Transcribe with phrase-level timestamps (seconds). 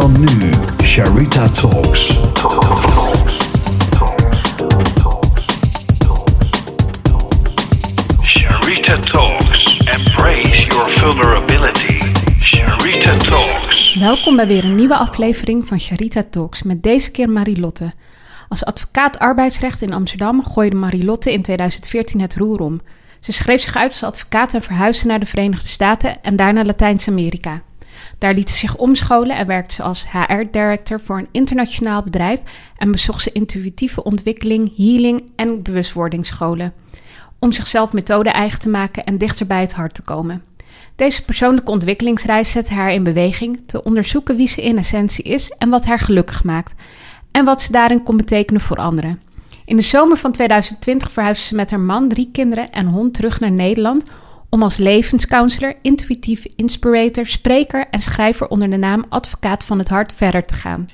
[0.00, 0.50] dan nu,
[0.82, 2.06] Sharita Talks.
[8.22, 9.78] Sharita Talks.
[9.78, 11.98] Embrace your vulnerability.
[12.40, 13.96] Sharita Talks.
[13.98, 17.92] Welkom bij weer een nieuwe aflevering van Charita Talks met deze keer Marilotte.
[18.48, 22.80] Als advocaat arbeidsrecht in Amsterdam gooide Marilotte in 2014 het roer om.
[23.20, 27.62] Ze schreef zich uit als advocaat en verhuisde naar de Verenigde Staten en daarna Latijns-Amerika.
[28.18, 32.40] Daar liet ze zich omscholen en werkte ze als HR-director voor een internationaal bedrijf
[32.76, 36.72] en bezocht ze intuïtieve ontwikkeling, healing en bewustwordingsscholen.
[37.38, 40.42] Om zichzelf methode eigen te maken en dichter bij het hart te komen.
[40.96, 45.68] Deze persoonlijke ontwikkelingsreis zette haar in beweging te onderzoeken wie ze in essentie is en
[45.68, 46.74] wat haar gelukkig maakt.
[47.30, 49.20] En wat ze daarin kon betekenen voor anderen.
[49.64, 53.40] In de zomer van 2020 verhuisde ze met haar man, drie kinderen en hond terug
[53.40, 54.04] naar Nederland
[54.50, 60.12] om als levenscounselor, intuïtief inspirator, spreker en schrijver onder de naam Advocaat van het Hart
[60.12, 60.86] verder te gaan.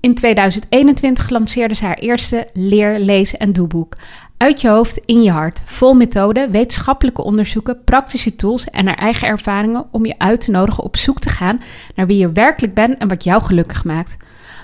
[0.00, 3.96] In 2021 lanceerde ze haar eerste leer, lezen en doeboek.
[4.36, 5.62] Uit je hoofd, in je hart.
[5.64, 10.84] Vol methoden, wetenschappelijke onderzoeken, praktische tools en haar eigen ervaringen om je uit te nodigen
[10.84, 11.60] op zoek te gaan
[11.94, 14.16] naar wie je werkelijk bent en wat jou gelukkig maakt.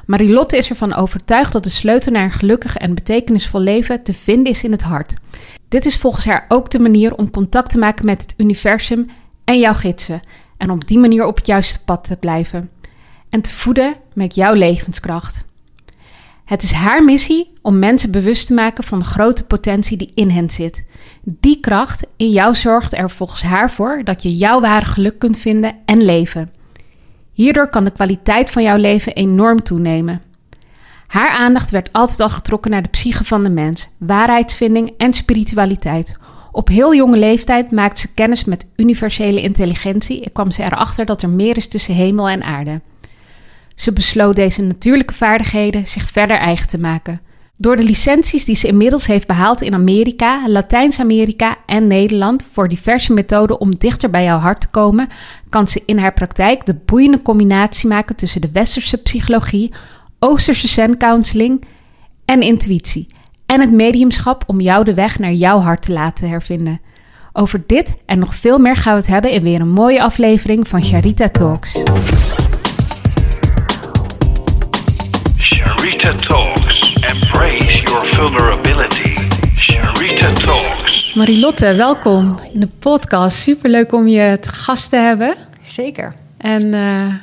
[0.09, 4.53] Marilotte is ervan overtuigd dat de sleutel naar een gelukkig en betekenisvol leven te vinden
[4.53, 5.15] is in het hart.
[5.69, 9.07] Dit is volgens haar ook de manier om contact te maken met het universum
[9.45, 10.21] en jouw gidsen.
[10.57, 12.71] En op die manier op het juiste pad te blijven.
[13.31, 15.47] En te voeden met jouw levenskracht.
[16.45, 20.31] Het is haar missie om mensen bewust te maken van de grote potentie die in
[20.31, 20.87] hen zit.
[21.23, 25.39] Die kracht in jou zorgt er volgens haar voor dat je jouw ware geluk kunt
[25.39, 26.58] vinden en leven.
[27.39, 30.23] Hierdoor kan de kwaliteit van jouw leven enorm toenemen.
[31.07, 36.19] Haar aandacht werd altijd al getrokken naar de psyche van de mens, waarheidsvinding en spiritualiteit.
[36.53, 41.23] Op heel jonge leeftijd maakte ze kennis met universele intelligentie en kwam ze erachter dat
[41.23, 42.81] er meer is tussen hemel en aarde.
[43.75, 47.21] Ze besloot deze natuurlijke vaardigheden zich verder eigen te maken.
[47.61, 53.13] Door de licenties die ze inmiddels heeft behaald in Amerika, Latijns-Amerika en Nederland voor diverse
[53.13, 55.09] methoden om dichter bij jouw hart te komen,
[55.49, 59.73] kan ze in haar praktijk de boeiende combinatie maken tussen de westerse psychologie,
[60.19, 61.65] Oosterse zen counseling
[62.25, 63.07] en intuïtie.
[63.47, 66.81] En het mediumschap om jou de weg naar jouw hart te laten hervinden.
[67.33, 70.69] Over dit en nog veel meer gaan we het hebben in weer een mooie aflevering
[70.69, 71.83] van Charita Talks.
[76.09, 76.93] Sharita Talks.
[76.93, 79.15] Embrace your vulnerability.
[79.55, 81.15] Sharita Talks.
[81.15, 83.39] Marilotte, welkom in de podcast.
[83.39, 85.35] Superleuk om je te gast te hebben.
[85.63, 86.15] Zeker.
[86.39, 87.15] En uh,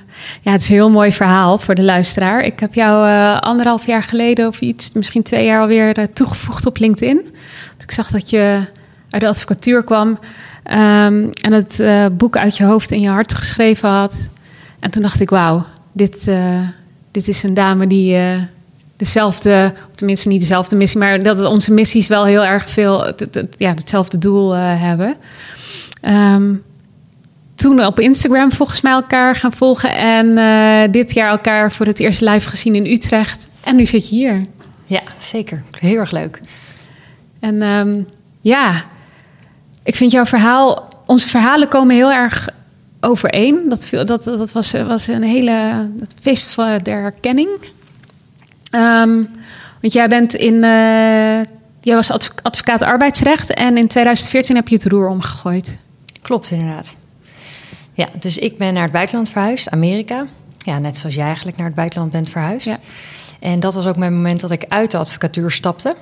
[0.41, 2.43] ja, het is een heel mooi verhaal voor de luisteraar.
[2.43, 6.65] Ik heb jou uh, anderhalf jaar geleden of iets, misschien twee jaar alweer, uh, toegevoegd
[6.65, 7.21] op LinkedIn.
[7.69, 8.65] Want ik zag dat je
[9.09, 11.81] uit de advocatuur kwam um, en het
[12.17, 14.13] boek uit je hoofd en je hart geschreven had.
[14.79, 16.29] En toen dacht ik, wauw, dit,
[17.11, 18.17] dit is een dame die
[18.97, 23.55] dezelfde, tenminste niet dezelfde missie, maar dat onze missies wel heel erg veel, het, het,
[23.57, 25.15] ja, hetzelfde doel hebben.
[26.01, 26.63] Um,
[27.55, 29.95] toen op Instagram volgens mij elkaar gaan volgen.
[29.95, 33.47] En uh, dit jaar elkaar voor het eerst live gezien in Utrecht.
[33.63, 34.41] En nu zit je hier.
[34.85, 35.63] Ja, zeker.
[35.79, 36.39] Heel erg leuk.
[37.39, 38.07] En um,
[38.41, 38.85] ja,
[39.83, 40.93] ik vind jouw verhaal...
[41.07, 42.49] Onze verhalen komen heel erg
[42.99, 43.69] overeen.
[43.69, 45.89] Dat, dat, dat was, was een hele
[46.21, 47.49] feest van de herkenning.
[48.75, 49.29] Um,
[49.81, 50.53] want jij bent in...
[50.53, 51.41] Uh,
[51.81, 53.53] jij was advocaat arbeidsrecht.
[53.53, 55.77] En in 2014 heb je het roer omgegooid.
[56.21, 56.95] Klopt, inderdaad.
[57.93, 60.25] Ja, dus ik ben naar het buitenland verhuisd, Amerika.
[60.57, 62.65] Ja, net zoals jij eigenlijk naar het buitenland bent verhuisd.
[62.65, 62.77] Ja.
[63.39, 65.95] En dat was ook mijn moment dat ik uit de advocatuur stapte.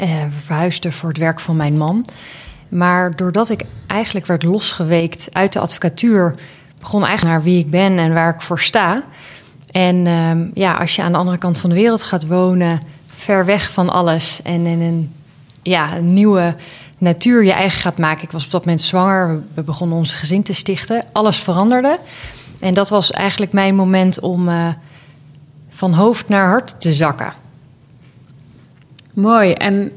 [0.00, 2.04] Uh, verhuisde voor het werk van mijn man.
[2.68, 6.34] Maar doordat ik eigenlijk werd losgeweekt uit de advocatuur,
[6.78, 9.02] begon eigenlijk naar wie ik ben en waar ik voor sta.
[9.72, 13.44] En uh, ja, als je aan de andere kant van de wereld gaat wonen, ver
[13.44, 15.12] weg van alles en in een,
[15.62, 16.56] ja, een nieuwe
[16.98, 18.24] natuur je eigen gaat maken.
[18.24, 19.42] Ik was op dat moment zwanger.
[19.54, 21.04] We begonnen onze gezin te stichten.
[21.12, 21.98] Alles veranderde.
[22.60, 24.68] En dat was eigenlijk mijn moment om uh,
[25.68, 27.32] van hoofd naar hart te zakken.
[29.14, 29.52] Mooi.
[29.52, 29.92] En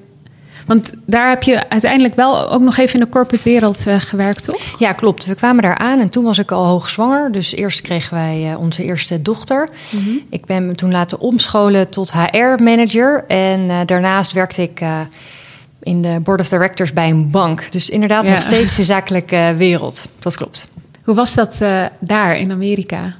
[0.66, 4.44] want daar heb je uiteindelijk wel ook nog even in de corporate wereld uh, gewerkt,
[4.44, 4.80] toch?
[4.80, 5.26] Ja, klopt.
[5.26, 7.32] We kwamen daar aan en toen was ik al hoogzwanger.
[7.32, 9.70] Dus eerst kregen wij uh, onze eerste dochter.
[9.92, 10.22] Mm -hmm.
[10.30, 13.24] Ik ben me toen laten omscholen tot HR-manager.
[13.28, 14.82] En uh, daarnaast werkte ik
[15.82, 17.72] in de board of directors bij een bank.
[17.72, 18.30] Dus inderdaad ja.
[18.30, 20.08] nog steeds de zakelijke wereld.
[20.20, 20.68] Dat klopt.
[21.06, 23.16] Hoe was dat uh, daar in Amerika?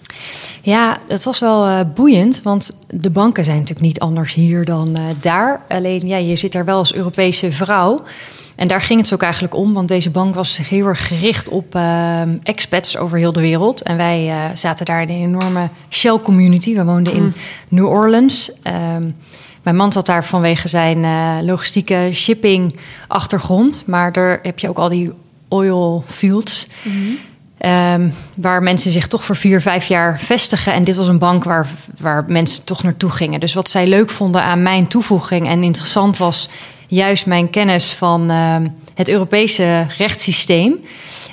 [0.62, 4.96] Ja, dat was wel uh, boeiend, want de banken zijn natuurlijk niet anders hier dan
[4.98, 5.62] uh, daar.
[5.68, 8.04] Alleen, ja, je zit daar wel als Europese vrouw.
[8.56, 11.76] En daar ging het ook eigenlijk om, want deze bank was heel erg gericht op
[11.76, 13.82] uh, expats over heel de wereld.
[13.82, 16.76] En wij uh, zaten daar in een enorme Shell community.
[16.76, 17.34] We woonden in
[17.68, 18.52] New Orleans.
[18.96, 19.16] Um,
[19.64, 22.76] mijn man zat daar vanwege zijn uh, logistieke shipping
[23.08, 23.84] achtergrond.
[23.86, 25.12] Maar daar heb je ook al die
[25.48, 26.68] oil fields.
[26.84, 27.18] Mm
[27.60, 30.74] Um, waar mensen zich toch voor vier, vijf jaar vestigen.
[30.74, 31.68] En dit was een bank waar,
[32.00, 33.40] waar mensen toch naartoe gingen.
[33.40, 36.50] Dus wat zij leuk vonden aan mijn toevoeging en interessant was
[36.88, 38.56] juist mijn kennis van uh,
[38.96, 40.80] het Europese rechtssysteem.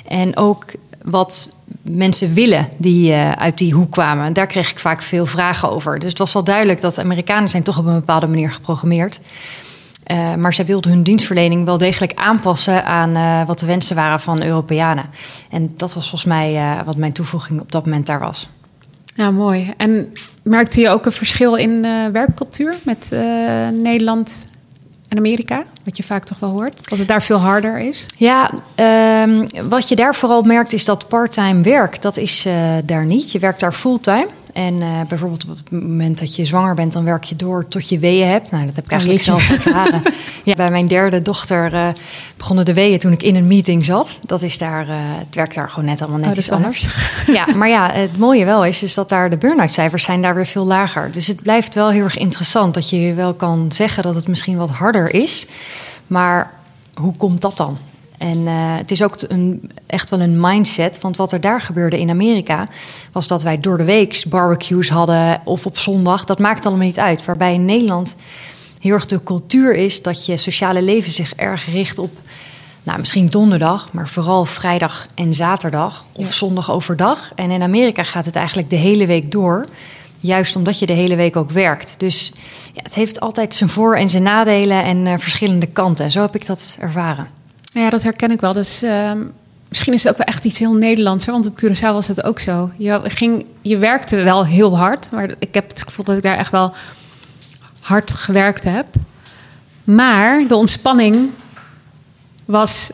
[0.07, 0.65] En ook
[1.01, 1.49] wat
[1.81, 4.33] mensen willen die uh, uit die hoek kwamen.
[4.33, 5.99] Daar kreeg ik vaak veel vragen over.
[5.99, 9.19] Dus het was wel duidelijk dat Amerikanen zijn toch op een bepaalde manier geprogrammeerd.
[10.11, 14.19] Uh, maar zij wilden hun dienstverlening wel degelijk aanpassen aan uh, wat de wensen waren
[14.19, 15.05] van Europeanen.
[15.49, 18.49] En dat was volgens mij uh, wat mijn toevoeging op dat moment daar was.
[19.15, 19.73] Ja, mooi.
[19.77, 23.11] En merkte je ook een verschil in werkcultuur met
[23.73, 24.47] Nederland
[25.07, 25.63] en Amerika?
[25.83, 28.05] Wat je vaak toch wel hoort, dat het daar veel harder is?
[28.17, 28.51] Ja,
[29.23, 32.47] um, wat je daar vooral merkt is dat parttime werk, dat is
[32.85, 33.31] daar niet.
[33.31, 34.27] Je werkt daar fulltime.
[34.53, 37.89] En uh, bijvoorbeeld op het moment dat je zwanger bent, dan werk je door tot
[37.89, 38.51] je weeën hebt.
[38.51, 40.01] Nou, dat heb ik eigenlijk zelf ervaren.
[40.43, 41.87] ja, bij mijn derde dochter uh,
[42.37, 44.19] begonnen de weeën toen ik in een meeting zat.
[44.25, 47.07] Dat is daar, uh, het werkt daar gewoon net allemaal net oh, iets anders.
[47.37, 50.35] ja, maar ja, het mooie wel is, is dat daar de burn-out cijfers zijn daar
[50.35, 51.11] weer veel lager.
[51.11, 54.57] Dus het blijft wel heel erg interessant dat je wel kan zeggen dat het misschien
[54.57, 55.45] wat harder is.
[56.07, 56.51] Maar
[56.93, 57.77] hoe komt dat dan?
[58.17, 61.01] En uh, het is ook een, echt wel een mindset.
[61.01, 62.67] Want wat er daar gebeurde in Amerika...
[63.11, 66.23] was dat wij door de week barbecues hadden of op zondag.
[66.23, 67.25] Dat maakt allemaal niet uit.
[67.25, 68.15] Waarbij in Nederland
[68.79, 70.01] heel erg de cultuur is...
[70.01, 72.11] dat je sociale leven zich erg richt op...
[72.83, 76.05] Nou, misschien donderdag, maar vooral vrijdag en zaterdag.
[76.13, 76.31] Of ja.
[76.31, 77.31] zondag overdag.
[77.35, 79.65] En in Amerika gaat het eigenlijk de hele week door...
[80.25, 81.95] Juist omdat je de hele week ook werkt.
[81.97, 82.33] Dus
[82.73, 86.11] ja, het heeft altijd zijn voor- en zijn nadelen en uh, verschillende kanten.
[86.11, 87.27] Zo heb ik dat ervaren.
[87.73, 88.53] Ja, dat herken ik wel.
[88.53, 89.11] Dus uh,
[89.69, 91.25] misschien is het ook wel echt iets heel Nederlands.
[91.25, 91.31] Hè?
[91.31, 92.71] Want op Curaçao was het ook zo.
[92.77, 95.11] Je, ging, je werkte wel heel hard.
[95.11, 96.73] Maar ik heb het gevoel dat ik daar echt wel
[97.79, 98.85] hard gewerkt heb.
[99.83, 101.29] Maar de ontspanning
[102.45, 102.91] was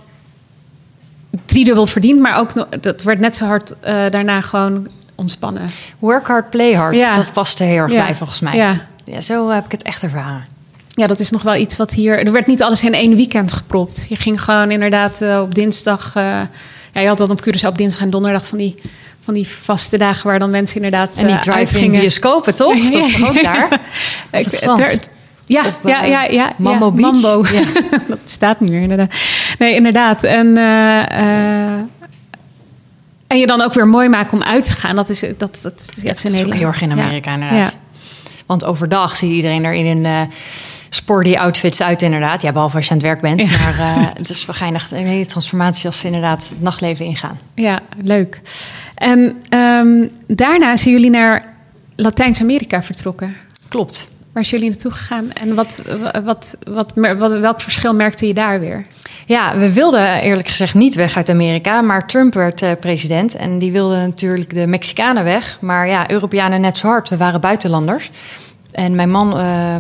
[1.46, 2.20] driedubbel verdiend.
[2.20, 3.78] Maar ook dat werd net zo hard uh,
[4.10, 5.70] daarna gewoon ontspannen.
[6.00, 6.96] Work hard, play hard.
[6.96, 7.14] Ja.
[7.14, 8.06] Dat paste heel erg ja.
[8.06, 8.56] bij volgens mij.
[8.56, 8.88] Ja.
[9.04, 10.58] ja, zo heb ik het echt ervaren
[11.00, 12.26] ja, dat is nog wel iets wat hier.
[12.26, 14.06] Er werd niet alles in één weekend gepropt.
[14.10, 16.14] Je ging gewoon inderdaad uh, op dinsdag.
[16.18, 16.24] Uh,
[16.94, 18.76] ja, je had dan op Curaçao op dinsdag en donderdag van die,
[19.20, 21.16] van die vaste dagen waar dan mensen inderdaad.
[21.16, 22.78] En die uh, drive-in bioscopen, toch?
[22.92, 23.82] Dat is ook daar.
[25.46, 26.54] ja, op, ja, ja, ja.
[26.58, 27.12] Mambo ja, Beach.
[27.12, 27.46] Mambo.
[27.52, 27.62] Ja.
[28.08, 29.14] dat bestaat niet meer, inderdaad.
[29.60, 30.24] Nee, inderdaad.
[30.24, 30.58] En.
[33.28, 34.96] en je dan ook weer mooi maken om uit te gaan.
[34.96, 36.56] Dat is, dat, dat, dat, is een hele...
[36.56, 37.76] heel erg in Amerika, inderdaad.
[38.46, 40.30] Want overdag zie iedereen er in een
[40.90, 42.42] sporty outfits uit, inderdaad.
[42.42, 43.44] Ja, behalve als je aan het werk bent.
[43.44, 43.58] Ja.
[43.60, 47.40] Maar uh, het is geinig een hele transformatie als ze inderdaad het nachtleven ingaan.
[47.56, 48.42] Ja, leuk.
[48.96, 51.54] En um, daarna zijn jullie naar
[51.96, 53.36] Latijns-Amerika vertrokken.
[53.68, 54.10] Klopt.
[54.32, 55.32] Waar zijn jullie naartoe gegaan?
[55.32, 55.82] En wat,
[56.24, 58.86] wat, wat, wat, welk verschil merkte je daar weer?
[59.26, 61.82] Ja, we wilden eerlijk gezegd niet weg uit Amerika.
[61.82, 63.36] Maar Trump werd uh, president.
[63.36, 65.58] En die wilde natuurlijk de Mexicanen weg.
[65.62, 67.10] Maar ja, Europeanen net zo hard.
[67.10, 68.12] We waren buitenlanders.
[68.72, 69.40] En mijn man...
[69.40, 69.76] Uh,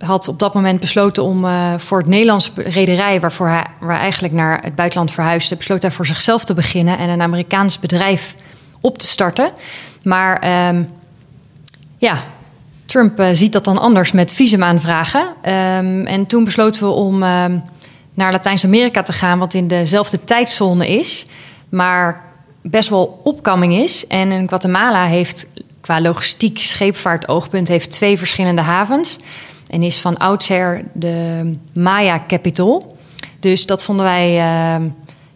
[0.00, 4.34] had op dat moment besloten om uh, voor het Nederlands rederij, waarvoor hij waar eigenlijk
[4.34, 8.34] naar het buitenland verhuisde, besloot hij voor zichzelf te beginnen en een Amerikaans bedrijf
[8.80, 9.50] op te starten.
[10.02, 10.88] Maar um,
[11.98, 12.22] ja,
[12.86, 15.20] Trump uh, ziet dat dan anders met visumaanvragen.
[15.20, 17.62] Um, en toen besloten we om um,
[18.14, 21.26] naar Latijns-Amerika te gaan, wat in dezelfde tijdzone is,
[21.68, 22.24] maar
[22.62, 24.06] best wel opkoming is.
[24.06, 25.46] En in Guatemala heeft
[25.80, 29.16] qua logistiek scheepvaart oogpunt heeft twee verschillende havens.
[29.70, 32.96] En is van oudsher de Maya Capital.
[33.40, 34.86] Dus dat vonden wij, uh,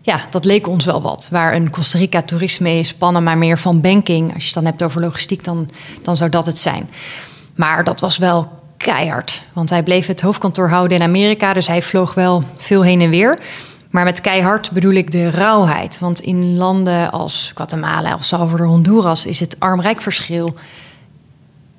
[0.03, 1.29] ja, dat leek ons wel wat.
[1.31, 4.35] Waar een Costa Rica toerisme is, Panama meer van banking.
[4.35, 5.71] Als je het dan hebt over logistiek, dan,
[6.03, 6.91] dan zou dat het zijn.
[7.55, 9.43] Maar dat was wel keihard.
[9.53, 11.53] Want hij bleef het hoofdkantoor houden in Amerika.
[11.53, 13.39] Dus hij vloog wel veel heen en weer.
[13.91, 15.99] Maar met keihard bedoel ik de rauwheid.
[15.99, 20.55] Want in landen als Guatemala, El Salvador, Honduras is het arm-rijk verschil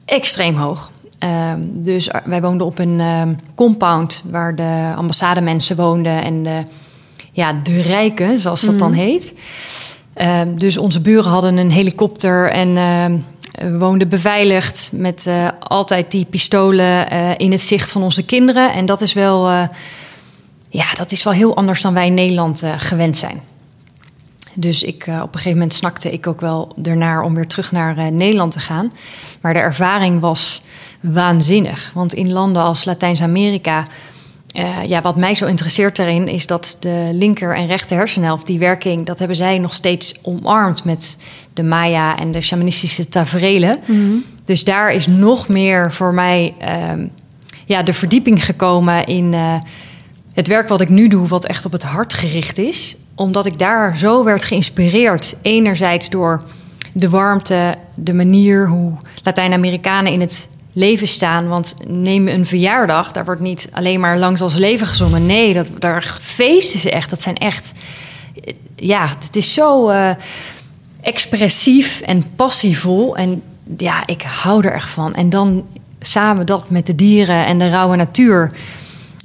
[0.06, 0.92] extreem hoog.
[1.20, 6.64] Um, dus wij woonden op een um, compound waar de ambassademensen woonden en de,
[7.32, 8.78] ja, de rijken, zoals dat mm.
[8.78, 9.34] dan heet.
[10.16, 12.78] Um, dus onze buren hadden een helikopter en
[13.56, 18.74] we woonden beveiligd met uh, altijd die pistolen uh, in het zicht van onze kinderen.
[18.74, 19.68] En dat is wel, uh,
[20.70, 23.42] ja, dat is wel heel anders dan wij in Nederland gewend zijn.
[24.54, 28.12] Dus ik, op een gegeven moment snakte ik ook wel ernaar om weer terug naar
[28.12, 28.92] Nederland te gaan.
[29.42, 30.62] Maar de ervaring was
[31.14, 31.92] waanzinnig.
[31.94, 33.86] Want in landen als Latijns-Amerika
[34.56, 38.60] eh, ja, wat mij zo interesseert daarin is dat de linker en rechter hersenhelft, die
[38.60, 41.18] werking, dat hebben zij nog steeds omarmd met
[41.54, 43.80] de Maya en de shamanistische taferelen.
[44.46, 47.08] Dus daar is nog meer voor mij ehm,
[47.66, 49.56] ja, de verdieping gekomen in eh,
[50.34, 52.96] het werk wat ik nu doe, wat echt op het hart gericht is.
[53.16, 55.36] Omdat ik daar zo werd geïnspireerd.
[55.42, 56.44] Enerzijds door
[56.94, 58.94] de warmte, de manier hoe
[59.24, 61.48] Latijns-Amerikanen in het leven staan.
[61.48, 65.26] Want neem een verjaardag, daar wordt niet alleen maar langs als leven gezongen.
[65.26, 67.10] Nee, dat, daar feesten ze echt.
[67.10, 67.74] Dat zijn echt.
[68.76, 70.10] Ja, het is zo uh,
[71.02, 73.16] expressief en passievol.
[73.16, 73.42] En
[73.78, 75.14] ja, ik hou er echt van.
[75.14, 75.68] En dan
[76.00, 78.52] samen dat met de dieren en de rauwe natuur.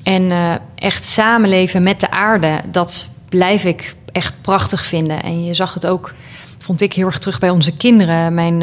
[0.02, 5.22] En uh, echt samenleven met de aarde, dat blijf ik echt prachtig vinden.
[5.22, 6.14] En je zag het ook,
[6.58, 8.34] vond ik heel erg terug bij onze kinderen.
[8.34, 8.62] Mijn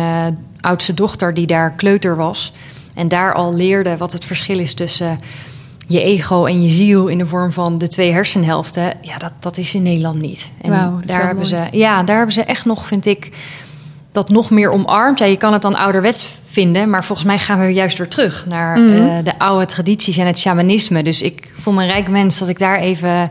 [0.61, 2.53] oudste dochter, die daar kleuter was.
[2.97, 5.19] En daar al leerde wat het verschil is tussen
[5.87, 8.93] je ego en je ziel in de vorm van de twee hersenhelften.
[9.01, 10.51] Ja, dat, dat is in Nederland niet.
[10.61, 13.31] En daar hebben ze, ja, daar hebben ze echt nog, vind ik,
[14.11, 15.19] dat nog meer omarmd.
[15.19, 18.45] Ja, je kan het dan ouderwets vinden, maar volgens mij gaan we juist weer terug
[18.45, 18.95] naar Mhm.
[18.95, 21.03] uh, de oude tradities en het shamanisme.
[21.03, 23.29] Dus ik voel me een rijk mens dat ik daar even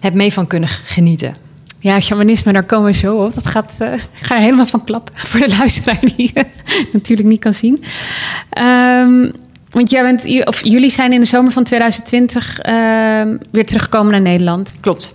[0.00, 1.36] heb mee van kunnen genieten.
[1.84, 3.34] Ja, shamanisme, daar komen we zo op.
[3.34, 6.32] Dat gaat, uh, ik ga er helemaal van klappen voor de luisteraar die
[6.92, 7.84] natuurlijk niet kan zien.
[8.58, 9.32] Um,
[9.70, 12.72] want jij bent, of jullie zijn in de zomer van 2020 uh,
[13.50, 14.74] weer teruggekomen naar Nederland.
[14.80, 15.14] Klopt.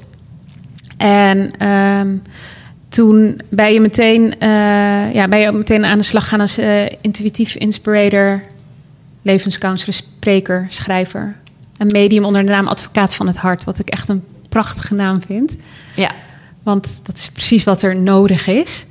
[0.97, 2.21] En um,
[2.89, 6.85] toen ben je meteen, uh, ja, ben je meteen aan de slag gaan als uh,
[7.01, 8.43] intuïtief inspirator,
[9.21, 11.35] levenscounselor, spreker, schrijver.
[11.77, 15.21] Een medium onder de naam Advocaat van het Hart, wat ik echt een prachtige naam
[15.21, 15.55] vind.
[15.95, 16.11] Ja.
[16.63, 18.85] Want dat is precies wat er nodig is.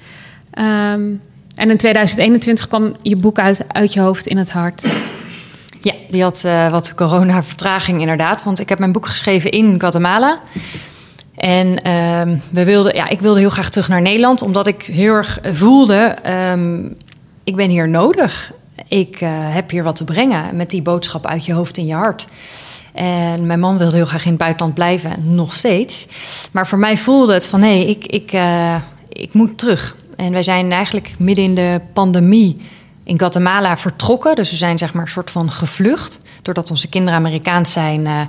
[0.59, 1.21] Um,
[1.55, 4.87] en in 2021 kwam je boek uit, uit je hoofd in het hart.
[5.81, 8.45] Ja, die had uh, wat corona-vertraging inderdaad.
[8.45, 10.41] Want ik heb mijn boek geschreven in Guatemala.
[11.35, 15.15] En uh, we wilden, ja, ik wilde heel graag terug naar Nederland, omdat ik heel
[15.15, 16.17] erg voelde:
[16.53, 16.97] um,
[17.45, 18.53] ik ben hier nodig.
[18.89, 21.95] Ik uh, heb hier wat te brengen met die boodschap uit je hoofd in je
[21.95, 22.25] hart.
[22.93, 26.07] En mijn man wilde heel graag in het buitenland blijven, nog steeds.
[26.53, 28.77] Maar voor mij voelde het van nee, ik, ik, uh,
[29.09, 29.97] ik moet terug.
[30.17, 32.57] En wij zijn eigenlijk midden in de pandemie
[33.05, 34.35] in Guatemala vertrokken.
[34.35, 36.21] Dus we zijn zeg maar een soort van gevlucht.
[36.43, 38.21] Doordat onze kinderen Amerikaans zijn, uh,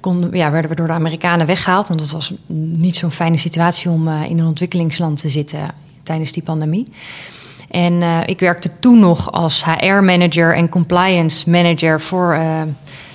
[0.00, 1.88] konden, ja, werden we door de Amerikanen weggehaald.
[1.88, 5.60] Want het was niet zo'n fijne situatie om in een ontwikkelingsland te zitten
[6.02, 6.88] tijdens die pandemie.
[7.70, 12.62] En uh, ik werkte toen nog als HR-manager en compliance manager voor uh,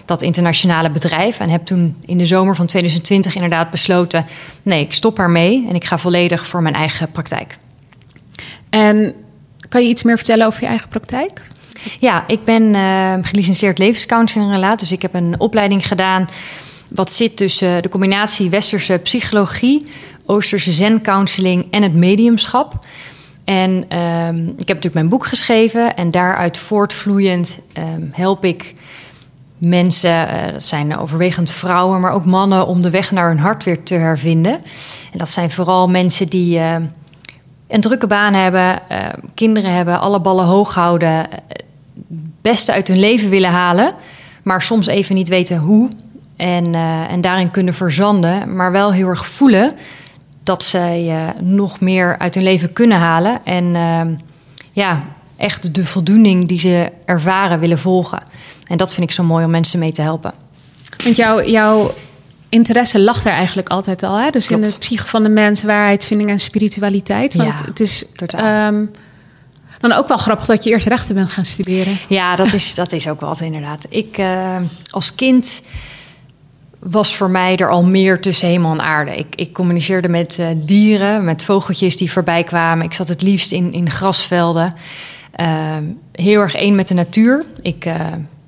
[0.05, 1.39] dat internationale bedrijf.
[1.39, 4.25] En heb toen in de zomer van 2020 inderdaad besloten:
[4.62, 7.58] nee, ik stop ermee en ik ga volledig voor mijn eigen praktijk.
[8.70, 9.13] En
[9.70, 11.41] kan je iets meer vertellen over je eigen praktijk?
[12.00, 14.79] Ja, ik ben uh, gelicenseerd levenscounselor in relaat.
[14.79, 16.29] Dus ik heb een opleiding gedaan
[16.88, 19.86] wat zit tussen de combinatie westerse psychologie,
[20.25, 22.86] oosterse zen-counseling en het mediumschap.
[23.51, 28.75] En um, ik heb natuurlijk mijn boek geschreven en daaruit voortvloeiend um, help ik
[29.58, 33.63] mensen, uh, dat zijn overwegend vrouwen, maar ook mannen, om de weg naar hun hart
[33.63, 34.53] weer te hervinden.
[35.12, 36.75] En dat zijn vooral mensen die uh,
[37.67, 38.79] een drukke baan hebben,
[39.34, 41.15] kinderen hebben, alle ballen hoog houden,
[41.48, 41.63] het
[42.41, 43.93] beste uit hun leven willen halen,
[44.43, 45.89] maar soms even niet weten hoe.
[46.36, 46.75] En,
[47.10, 49.72] en daarin kunnen verzanden, maar wel heel erg voelen
[50.43, 53.45] dat zij uh, nog meer uit hun leven kunnen halen.
[53.45, 54.01] En uh,
[54.71, 55.03] ja,
[55.38, 58.24] echt de voldoening die ze ervaren willen volgen.
[58.67, 60.33] En dat vind ik zo mooi om mensen mee te helpen.
[61.03, 61.93] Want jou, jouw
[62.50, 64.15] interesse lag er eigenlijk altijd al.
[64.15, 64.29] Hè?
[64.29, 64.63] Dus Klopt.
[64.63, 67.36] in de psyche van de mens, waarheidsvinding en spiritualiteit.
[67.36, 68.05] Want ja, het is.
[68.39, 68.91] Um,
[69.81, 71.98] dan ook wel grappig dat je eerst rechten bent gaan studeren.
[72.07, 73.86] Ja, dat is, dat is ook wel inderdaad.
[73.89, 74.55] Ik uh,
[74.89, 75.62] als kind
[76.81, 79.15] was voor mij er al meer tussen hemel en aarde.
[79.15, 82.85] Ik, ik communiceerde met uh, dieren, met vogeltjes die voorbij kwamen.
[82.85, 84.73] Ik zat het liefst in, in grasvelden.
[85.41, 85.77] Uh,
[86.11, 87.45] heel erg één met de natuur.
[87.61, 87.95] Ik, uh,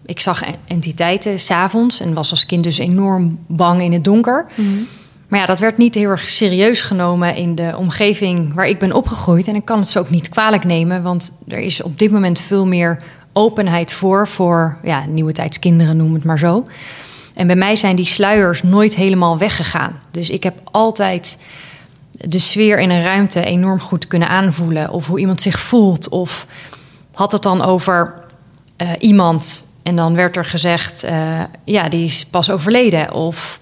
[0.06, 4.46] ik zag entiteiten s'avonds en was als kind dus enorm bang in het donker.
[4.56, 4.88] Mm -hmm.
[5.28, 8.94] Maar ja, dat werd niet heel erg serieus genomen in de omgeving waar ik ben
[8.94, 9.48] opgegroeid.
[9.48, 12.40] En ik kan het zo ook niet kwalijk nemen, want er is op dit moment
[12.40, 12.98] veel meer
[13.34, 16.66] openheid voor, voor ja, nieuwe tijdskinderen, noem het maar zo.
[17.34, 20.00] En bij mij zijn die sluiers nooit helemaal weggegaan.
[20.12, 21.44] Dus ik heb altijd
[22.12, 24.90] de sfeer in een ruimte enorm goed kunnen aanvoelen.
[24.90, 26.10] Of hoe iemand zich voelt.
[26.10, 26.48] Of
[27.14, 28.14] had het dan over
[28.78, 29.64] uh, iemand.
[29.84, 33.14] En dan werd er gezegd, uh, ja, die is pas overleden.
[33.14, 33.60] Of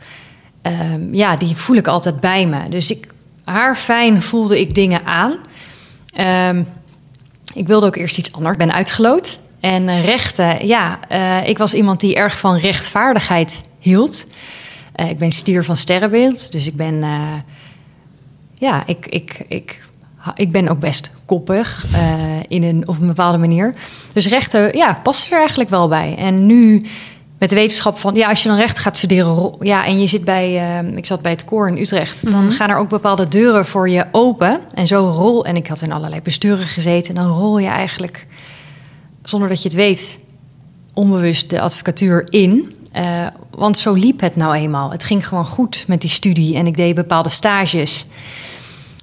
[0.67, 2.69] uh, ja, die voel ik altijd bij me.
[2.69, 3.07] Dus ik,
[3.43, 5.35] haar fijn voelde ik dingen aan.
[6.49, 6.67] Um,
[7.53, 8.53] ik wilde ook eerst iets anders.
[8.53, 9.39] Ik ben uitgeloot.
[9.61, 14.25] En rechten, ja, uh, ik was iemand die erg van rechtvaardigheid hield.
[14.91, 17.03] Eh, ik ben stier van sterrenbeeld, dus ik ben...
[17.03, 17.19] eh,
[18.53, 19.81] ja, ik, ik, ik,
[20.35, 22.13] ik ben ook best koppig eh,
[22.47, 23.73] in een, op een bepaalde manier.
[24.13, 26.15] Dus rechten, ja, past er eigenlijk wel bij.
[26.17, 26.85] En nu
[27.37, 30.25] met de wetenschap van, ja, als je dan recht gaat studeren, ja, en je zit
[30.25, 33.65] bij, eh, ik zat bij het koor in Utrecht, dan gaan er ook bepaalde deuren
[33.65, 34.59] voor je open.
[34.73, 38.25] En zo rol, en ik had in allerlei besturen gezeten, dan rol je eigenlijk,
[39.31, 40.19] zonder dat je het weet,
[40.93, 42.75] onbewust de advocatuur in.
[42.91, 44.91] Eh, want zo liep het nou eenmaal.
[44.91, 48.05] Het ging gewoon goed met die studie en ik deed bepaalde stages.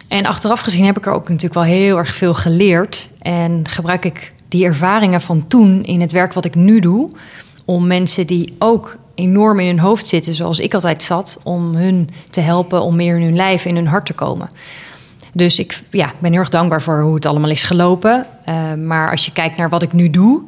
[0.08, 3.08] En achteraf gezien heb ik er ook natuurlijk wel heel erg veel geleerd.
[3.18, 7.10] En gebruik ik die ervaringen van toen in het werk wat ik nu doe.
[7.64, 12.10] Om mensen die ook enorm in hun hoofd zitten, zoals ik altijd zat, om hun
[12.30, 14.50] te helpen om meer in hun lijf, in hun hart te komen.
[15.32, 18.26] Dus ik ja, ben heel erg dankbaar voor hoe het allemaal is gelopen.
[18.44, 20.42] Eh, maar als je kijkt naar wat ik nu doe,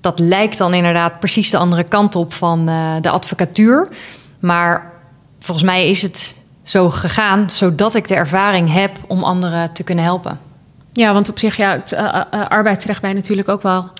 [0.00, 3.88] dat lijkt dan inderdaad precies de andere kant op van eh, de advocatuur.
[4.38, 4.92] Maar
[5.40, 10.04] volgens mij is het zo gegaan, zodat ik de ervaring heb om anderen te kunnen
[10.04, 10.38] helpen.
[10.92, 13.90] Ja, want op zich, ja, eh, arbeidsrecht bij natuurlijk ook wel.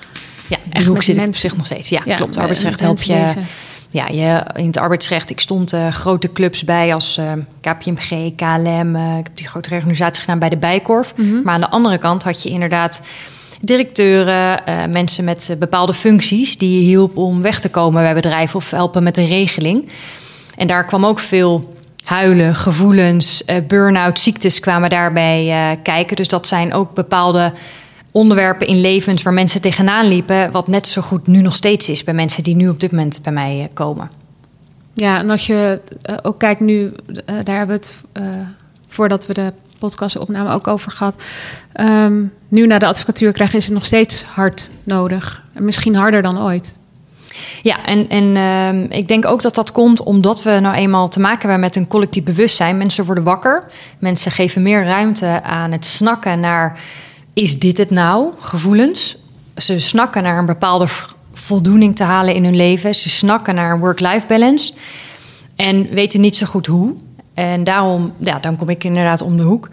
[0.50, 1.40] Ja, die Echt hoek zit ik op mensen.
[1.50, 1.88] zich nog steeds.
[1.88, 2.36] Ja, Ja, klopt.
[2.36, 3.12] Arbeidsrecht helpt je.
[3.14, 3.46] mensen.
[3.92, 8.96] Ja, je, in het arbeidsrecht, ik stond eh, grote clubs bij als eh, KPMG, KLM.
[8.96, 11.12] eh, ik heb die grote reorganisatie gedaan bij de Bijkorf.
[11.16, 11.42] Mhm.
[11.42, 13.02] Maar aan de andere kant had je inderdaad
[13.60, 16.58] directeuren, mensen met bepaalde functies...
[16.58, 19.88] die je hielp om weg te komen bij bedrijven of helpen met een regeling.
[20.56, 26.16] En daar kwam ook veel huilen, gevoelens, burn-out, ziektes kwamen daarbij kijken.
[26.16, 27.52] Dus dat zijn ook bepaalde
[28.10, 30.50] onderwerpen in levens waar mensen tegenaan liepen...
[30.50, 33.20] wat net zo goed nu nog steeds is bij mensen die nu op dit moment
[33.22, 34.10] bij mij eh, komen.
[34.94, 37.96] Ja, en als je eh, ook kijkt nu, eh, daar hebben we het
[38.88, 41.22] voordat we de podcastopname ook over gehad.
[41.72, 45.42] Ehm, nu naar de advocatuur krijgen is het nog steeds hard nodig.
[45.54, 46.78] En misschien harder dan ooit.
[47.62, 51.20] Ja, en, en ehm, ik denk ook dat dat komt omdat we nou eenmaal te
[51.20, 52.76] maken hebben met een collectief bewustzijn.
[52.76, 53.66] Mensen worden wakker.
[53.98, 56.78] Mensen geven meer ruimte aan het snakken naar:
[57.40, 58.32] is dit het nou?
[58.38, 59.16] Gevoelens.
[59.56, 60.86] Ze snakken naar een bepaalde
[61.32, 62.94] voldoening te halen in hun leven.
[62.94, 64.72] Ze snakken naar een work-life balance.
[65.56, 66.94] En weten niet zo goed hoe.
[67.34, 69.68] En daarom, ja, dan kom ik inderdaad om de hoek.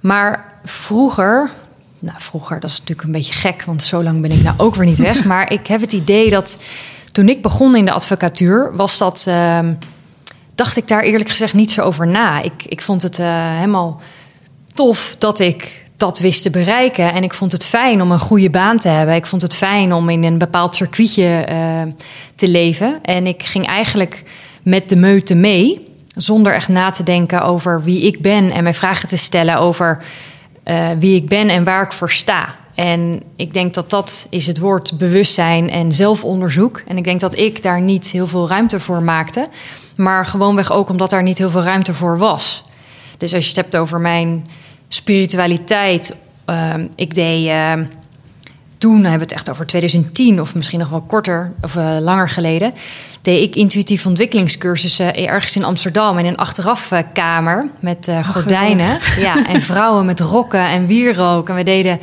[0.00, 1.50] Maar vroeger,
[1.98, 4.74] nou vroeger, dat is natuurlijk een beetje gek, want zo lang ben ik nou ook
[4.74, 5.24] weer niet weg.
[5.32, 6.62] Maar ik heb het idee dat
[7.12, 9.74] toen ik begon in de advocatuur, was dat, ehm,
[10.54, 12.42] dacht ik daar eerlijk gezegd niet zo over na.
[12.42, 14.00] Ik, ik vond het eh, helemaal
[14.74, 17.12] tof dat ik dat wist te bereiken.
[17.12, 19.14] En ik vond het fijn om een goede baan te hebben.
[19.14, 21.56] Ik vond het fijn om in een bepaald circuitje eh,
[22.34, 22.98] te leven.
[23.02, 24.22] En ik ging eigenlijk
[24.62, 25.86] met de meute mee.
[26.14, 28.50] Zonder echt na te denken over wie ik ben.
[28.50, 30.04] En mij vragen te stellen over
[30.62, 32.56] eh, wie ik ben en waar ik voor sta.
[32.74, 36.82] En ik denk dat dat is het woord bewustzijn en zelfonderzoek.
[36.86, 39.48] En ik denk dat ik daar niet heel veel ruimte voor maakte.
[39.96, 42.62] Maar gewoonweg ook omdat daar niet heel veel ruimte voor was.
[43.18, 44.46] Dus als je het over mijn
[44.94, 46.16] spiritualiteit.
[46.44, 47.84] ehm, ik deed ehm,
[48.78, 52.28] toen, hebben we het echt over 2010 of misschien nog wel korter of eh, langer
[52.28, 52.72] geleden.
[53.22, 58.98] Deed ik intuïtief ontwikkelingscursussen ergens in Amsterdam in een achterafkamer met eh, gordijnen.
[59.18, 61.48] Ja, en vrouwen met rokken en wierook.
[61.48, 61.98] En we deden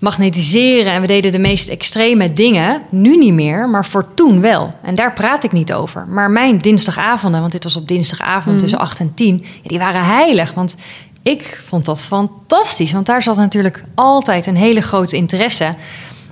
[0.00, 2.82] magnetiseren en we deden de meest extreme dingen.
[2.90, 4.74] Nu niet meer, maar voor toen wel.
[4.82, 6.06] En daar praat ik niet over.
[6.08, 10.04] Maar mijn dinsdagavonden, want dit was op dinsdagavond tussen 8 en 10, ja, die waren
[10.04, 10.54] heilig.
[10.54, 10.76] Want
[11.22, 12.92] ik vond dat fantastisch.
[12.92, 15.74] Want daar zat natuurlijk altijd een hele grote interesse.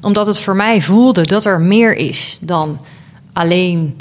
[0.01, 2.81] Omdat het voor mij voelde dat er meer is dan
[3.33, 4.01] alleen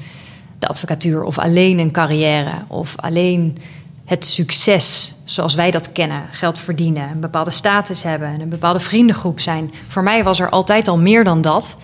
[0.59, 3.57] de advocatuur of alleen een carrière of alleen
[4.05, 8.79] het succes zoals wij dat kennen, geld verdienen, een bepaalde status hebben, en een bepaalde
[8.79, 9.73] vriendengroep zijn.
[9.87, 11.75] Voor mij was er altijd al meer dan dat,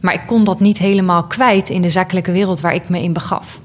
[0.00, 3.12] maar ik kon dat niet helemaal kwijt in de zakelijke wereld waar ik me in
[3.12, 3.60] begaf.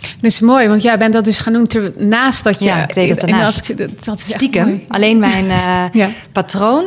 [0.00, 2.64] Dat is mooi, want jij bent dat dus gaan doen ter- naast dat je...
[2.64, 6.08] Ja, ik deed dat dat, Stiekem, alleen mijn eh, Ja.
[6.32, 6.84] patroon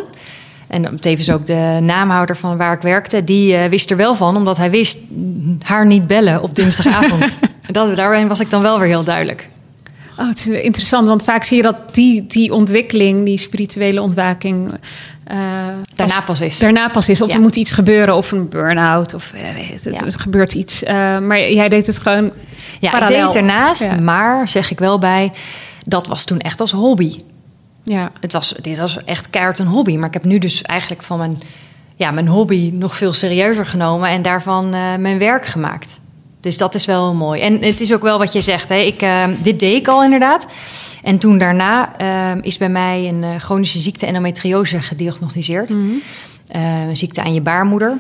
[0.67, 4.35] en tevens ook de naamhouder van waar ik werkte, die eh, wist er wel van,
[4.35, 4.97] omdat hij wist
[5.61, 7.37] haar niet bellen op dinsdagavond.
[7.71, 9.47] dat, daarin was ik dan wel weer heel duidelijk.
[10.17, 14.73] Oh, het is interessant, want vaak zie je dat die, die ontwikkeling, die spirituele ontwaking...
[15.31, 15.37] eh,
[15.95, 16.59] Daarna pas is.
[16.59, 17.21] Daarna pas is.
[17.21, 17.35] Of Ja.
[17.35, 20.05] er moet iets gebeuren, of een burn-out, of eh, weet het, Ja.
[20.05, 20.83] er gebeurt iets.
[20.83, 22.31] Eh, maar jij deed het gewoon
[22.79, 23.27] Ja, parallel.
[23.27, 23.95] ik deed het Ja.
[24.01, 25.31] maar zeg ik wel bij,
[25.83, 27.21] dat was toen echt als hobby.
[27.83, 28.11] Ja.
[28.19, 29.97] Het was, dit was echt keihard een hobby.
[29.97, 31.41] Maar ik heb nu dus eigenlijk van mijn,
[31.95, 35.99] ja, mijn hobby nog veel serieuzer genomen en daarvan mijn werk gemaakt.
[36.41, 37.41] Dus dat is wel mooi.
[37.41, 38.69] En het is ook wel wat je zegt.
[38.69, 38.75] Hè.
[38.75, 40.47] Ik, eh, dit deed ik al inderdaad.
[41.03, 45.75] En toen daarna eh, is bij mij een eh, chronische ziekte endometriose gediagnosticeerd.
[46.47, 47.97] Eh, een ziekte aan je baarmoeder.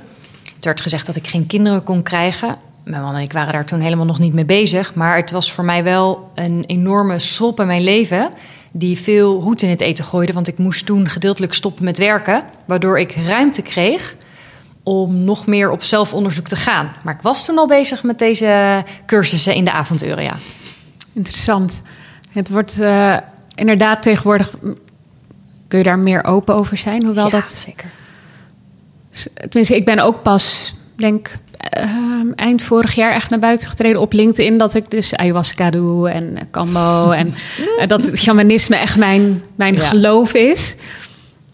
[0.55, 2.55] Het werd gezegd dat ik geen kinderen kon krijgen.
[2.83, 4.93] mijn man en ik waren daar toen helemaal nog niet mee bezig.
[4.93, 8.29] Maar het was voor mij wel een enorme slop in mijn leven.
[8.71, 10.33] Die veel roet in het eten gooide.
[10.33, 12.43] Want ik moest toen gedeeltelijk stoppen met werken.
[12.65, 14.15] Waardoor ik ruimte kreeg
[14.83, 16.93] om nog meer op zelfonderzoek te gaan.
[17.03, 20.35] Maar ik was toen al bezig met deze cursussen in de avonturen, ja.
[21.13, 21.81] Interessant.
[22.31, 23.17] Het wordt uh,
[23.55, 24.49] inderdaad tegenwoordig...
[25.67, 27.05] Kun je daar meer open over zijn?
[27.05, 27.49] Hoewel ja, dat...
[27.49, 27.89] zeker.
[29.49, 31.37] Tenminste, ik ben ook pas, denk
[31.77, 34.57] uh, eind vorig jaar echt naar buiten getreden op LinkedIn.
[34.57, 37.09] Dat ik dus ayahuasca doe en kambo.
[37.11, 37.33] en
[37.79, 39.87] uh, dat shamanisme echt mijn, mijn ja.
[39.87, 40.75] geloof is.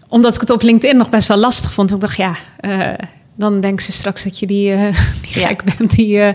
[0.08, 1.92] Omdat ik het op LinkedIn nog best wel lastig vond.
[1.92, 2.94] Ik dacht, ja, uh,
[3.38, 4.76] dan denken ze straks dat je die,
[5.32, 5.73] die gek ja.
[5.78, 6.28] bent die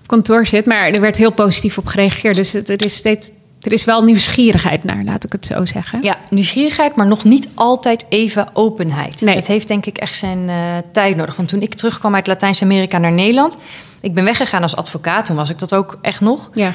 [0.00, 0.66] op kantoor zit.
[0.66, 2.34] Maar er werd heel positief op gereageerd.
[2.34, 3.30] Dus het, er is steeds
[3.62, 6.02] er is wel nieuwsgierigheid naar, laat ik het zo zeggen.
[6.02, 9.20] Ja, nieuwsgierigheid, maar nog niet altijd even openheid.
[9.20, 9.34] Nee.
[9.34, 10.54] Het heeft denk ik echt zijn uh,
[10.92, 11.36] tijd nodig.
[11.36, 13.56] Want toen ik terugkwam uit Latijns-Amerika naar Nederland...
[14.00, 16.50] ik ben weggegaan als advocaat, toen was ik dat ook echt nog.
[16.54, 16.72] Ja.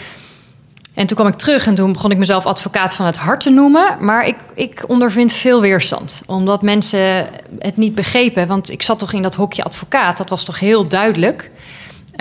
[0.98, 3.50] En toen kwam ik terug en toen begon ik mezelf advocaat van het hart te
[3.50, 3.98] noemen.
[4.00, 6.22] Maar ik, ik ondervind veel weerstand.
[6.26, 7.28] Omdat mensen
[7.60, 8.48] het niet begrepen.
[8.48, 10.18] Want ik zat toch in dat hokje advocaat.
[10.18, 11.52] Dat was toch heel duidelijk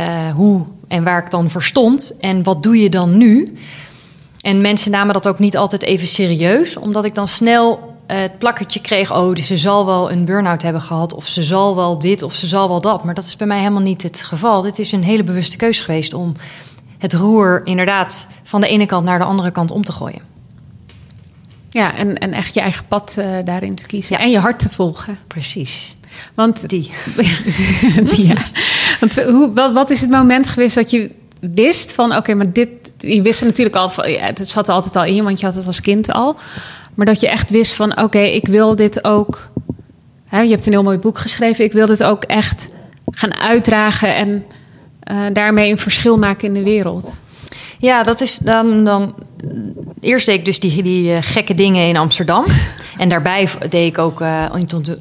[0.01, 2.17] uh, hoe en waar ik dan voor stond.
[2.21, 3.59] En wat doe je dan nu?
[4.41, 8.39] En mensen namen dat ook niet altijd even serieus, omdat ik dan snel uh, het
[8.39, 11.99] plakkertje kreeg: oh, dus ze zal wel een burn-out hebben gehad, of ze zal wel
[11.99, 13.05] dit, of ze zal wel dat.
[13.05, 14.63] Maar dat is bij mij helemaal niet het geval.
[14.63, 16.35] Dit is een hele bewuste keus geweest om
[16.99, 20.23] het roer inderdaad van de ene kant naar de andere kant om te gooien.
[21.71, 24.25] Ja, en, en echt je eigen pad uh, daarin te kiezen ja.
[24.25, 25.17] en je hart te volgen.
[25.27, 25.97] Precies.
[26.35, 26.91] Want die.
[28.11, 28.37] die ja.
[29.01, 32.53] Want hoe, wat, wat is het moment geweest dat je wist van oké, okay, maar
[32.53, 35.41] dit, je wist er natuurlijk al van, ja, het zat er altijd al in, want
[35.41, 36.37] je had het als kind al.
[36.95, 39.51] Maar dat je echt wist van oké, okay, ik wil dit ook.
[40.27, 41.65] Hè, je hebt een heel mooi boek geschreven.
[41.65, 42.73] Ik wil dit ook echt
[43.11, 44.45] gaan uitdragen en
[45.13, 47.23] uh, daarmee een verschil maken in de wereld.
[47.79, 48.85] Ja, dat is dan.
[48.85, 49.15] dan
[50.01, 52.45] eerst deed ik dus die, die uh, gekke dingen in Amsterdam.
[52.97, 54.45] en daarbij deed ik ook uh,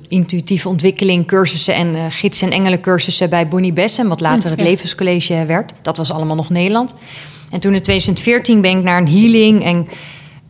[0.07, 4.65] intuïtieve ontwikkeling, cursussen en uh, gids- en engelencursussen bij Bonnie Bessen, wat later het ja.
[4.65, 5.71] Levenscollege werd.
[5.81, 6.95] Dat was allemaal nog Nederland.
[7.49, 9.87] En toen in 2014 ben ik naar een healing en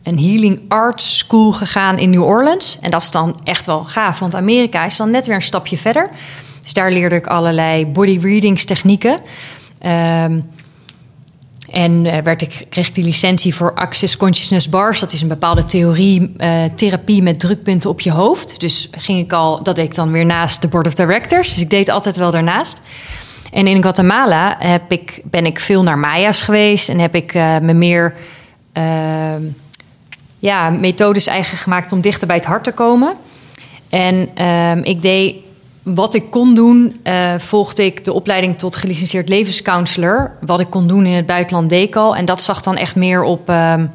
[0.02, 2.78] een healing arts school gegaan in New Orleans.
[2.80, 5.78] En dat is dan echt wel gaaf, want Amerika is dan net weer een stapje
[5.78, 6.08] verder.
[6.66, 9.12] Dus daar leerde ik allerlei body readings technieken.
[9.12, 10.44] Um,
[11.70, 15.00] en uh, werd ik, kreeg ik die licentie voor Access Consciousness Bars.
[15.00, 18.60] Dat is een bepaalde theorie, uh, therapie met drukpunten op je hoofd.
[18.60, 21.48] Dus ging ik al, dat deed ik dan weer naast de Board of Directors.
[21.48, 22.80] Dus ik deed altijd wel daarnaast.
[23.52, 26.88] En in Guatemala heb ik, ben ik veel naar Maya's geweest.
[26.88, 28.14] En heb ik uh, me meer
[30.38, 33.14] ja, methodes eigen gemaakt om dichter bij het hart te komen.
[33.88, 34.28] En
[34.84, 35.34] ik deed
[35.94, 40.36] wat ik kon doen, uh, volgde ik de opleiding tot gelicenseerd levenscounselor.
[40.40, 41.96] Wat ik kon doen in het buitenland deed.
[41.96, 43.90] En dat zag dan echt meer op, um,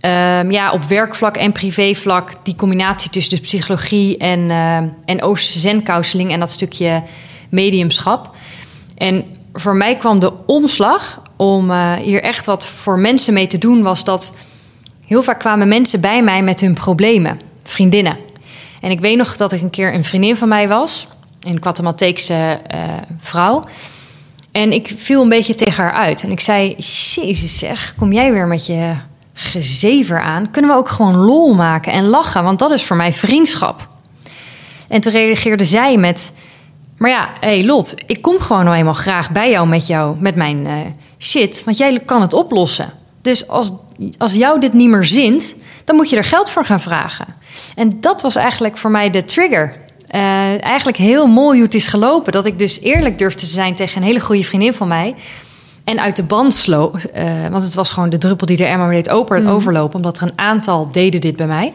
[0.00, 2.32] um, ja, op werkvlak en privévlak.
[2.42, 7.02] Die combinatie tussen de psychologie en, uh, en Oosterse zen-counseling en dat stukje
[7.50, 8.34] mediumschap.
[8.96, 13.58] En voor mij kwam de omslag om uh, hier echt wat voor mensen mee te
[13.58, 14.36] doen, was dat
[15.06, 18.29] heel vaak kwamen mensen bij mij met hun problemen, vriendinnen.
[18.80, 21.08] En ik weet nog dat ik een keer een vriendin van mij was,
[21.40, 22.80] een Guatemalteekse uh,
[23.18, 23.64] vrouw.
[24.52, 26.22] En ik viel een beetje tegen haar uit.
[26.22, 26.74] En ik zei:
[27.14, 28.94] Jezus, zeg, kom jij weer met je
[29.32, 30.50] gezever aan?
[30.50, 32.44] Kunnen we ook gewoon lol maken en lachen?
[32.44, 33.88] Want dat is voor mij vriendschap.
[34.88, 36.32] En toen reageerde zij met:
[36.96, 40.16] Maar ja, hé hey Lot, ik kom gewoon nou eenmaal graag bij jou met, jou,
[40.18, 40.78] met mijn uh,
[41.18, 42.92] shit, want jij kan het oplossen.
[43.22, 43.72] Dus als,
[44.18, 47.26] als jou dit niet meer zint, dan moet je er geld voor gaan vragen.
[47.74, 49.74] En dat was eigenlijk voor mij de trigger.
[50.14, 52.32] Uh, eigenlijk heel mooi hoe het is gelopen.
[52.32, 55.14] Dat ik dus eerlijk durfde te zijn tegen een hele goede vriendin van mij.
[55.84, 56.96] En uit de band sloop.
[56.96, 59.48] Uh, want het was gewoon de druppel die de emmer deed open, mm.
[59.48, 59.96] overlopen.
[59.96, 61.72] Omdat er een aantal deden dit bij mij.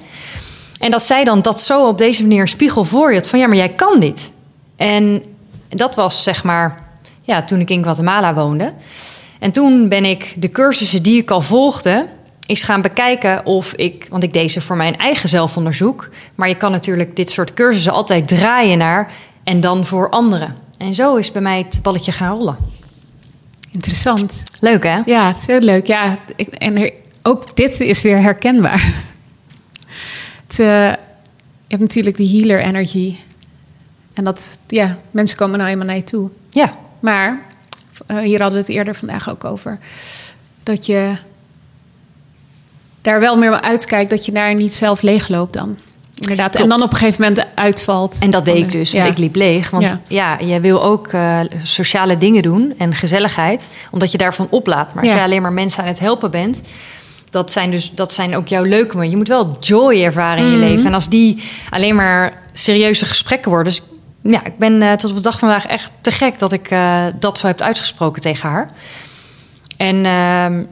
[0.79, 3.27] En dat zij dan dat zo op deze manier een spiegel voor je had.
[3.27, 4.31] Van ja, maar jij kan dit.
[4.75, 5.23] En
[5.69, 6.83] dat was zeg maar...
[7.21, 8.73] Ja, toen ik in Guatemala woonde.
[9.39, 12.05] En toen ben ik de cursussen die ik al volgde
[12.45, 16.55] is gaan bekijken of ik, want ik deed ze voor mijn eigen zelfonderzoek, maar je
[16.55, 19.11] kan natuurlijk dit soort cursussen altijd draaien naar
[19.43, 20.55] en dan voor anderen.
[20.77, 22.57] En zo is bij mij het balletje gaan rollen.
[23.71, 24.43] Interessant.
[24.59, 24.99] Leuk hè?
[25.05, 25.87] Ja, heel leuk.
[25.87, 28.93] Ja, ik, en er, ook dit is weer herkenbaar.
[30.47, 30.97] Het, uh, je
[31.67, 33.15] hebt natuurlijk die healer energy.
[34.13, 36.29] En dat, ja, mensen komen nou eenmaal naar je toe.
[36.49, 36.77] Ja.
[36.99, 37.41] Maar,
[38.07, 39.79] uh, hier hadden we het eerder vandaag ook over,
[40.63, 41.15] dat je
[43.05, 45.77] daar wel meer uitkijkt dat je daar niet zelf leegloopt dan.
[46.19, 46.55] Inderdaad.
[46.55, 48.15] En dan op een gegeven moment uitvalt.
[48.19, 49.05] En dat deed ik dus, Ja.
[49.05, 49.69] ik liep leeg.
[49.69, 49.99] Want Ja.
[50.39, 54.93] ja, je wil ook eh, sociale dingen doen en gezelligheid, omdat je daarvan oplaat.
[54.93, 55.17] Maar als Ja.
[55.19, 56.61] je alleen maar mensen aan het helpen bent,
[57.29, 59.09] dat zijn, dus, dat zijn ook jouw leuke momenten.
[59.09, 60.65] Je moet wel joy ervaren in je Mhm.
[60.67, 60.85] leven.
[60.85, 63.73] En als die alleen maar serieuze gesprekken worden.
[63.73, 63.81] Dus
[64.31, 66.69] ja, ik ben eh, tot op de dag van vandaag echt te gek dat ik
[66.71, 68.69] eh, dat zo heb uitgesproken tegen haar.
[69.77, 70.63] En ehm,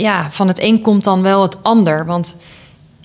[0.00, 2.06] ja, van het een komt dan wel het ander.
[2.06, 2.36] Want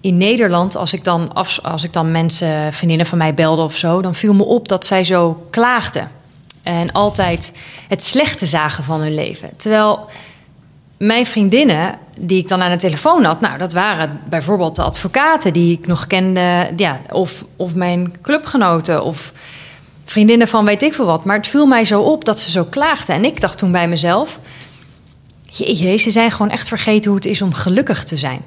[0.02, 4.02] in Nederland, als ik dan, als ik dan mensen, vriendinnen van mij belde of zo,
[4.02, 6.12] dan viel me op dat zij zo klaagden.
[6.64, 9.50] En altijd het slechte zagen van hun leven.
[9.58, 10.10] Terwijl
[10.98, 15.54] mijn vriendinnen, die ik dan aan de telefoon had, nou, dat waren bijvoorbeeld de advocaten
[15.54, 19.34] die ik nog kende, ja, of, of mijn clubgenoten of
[20.06, 21.26] vriendinnen van weet ik veel wat.
[21.26, 23.16] Maar het viel mij zo op dat ze zo klaagden.
[23.16, 24.40] En ik dacht toen bij mezelf,
[25.58, 28.42] Jee, ze zijn gewoon echt vergeten hoe het is om gelukkig te zijn.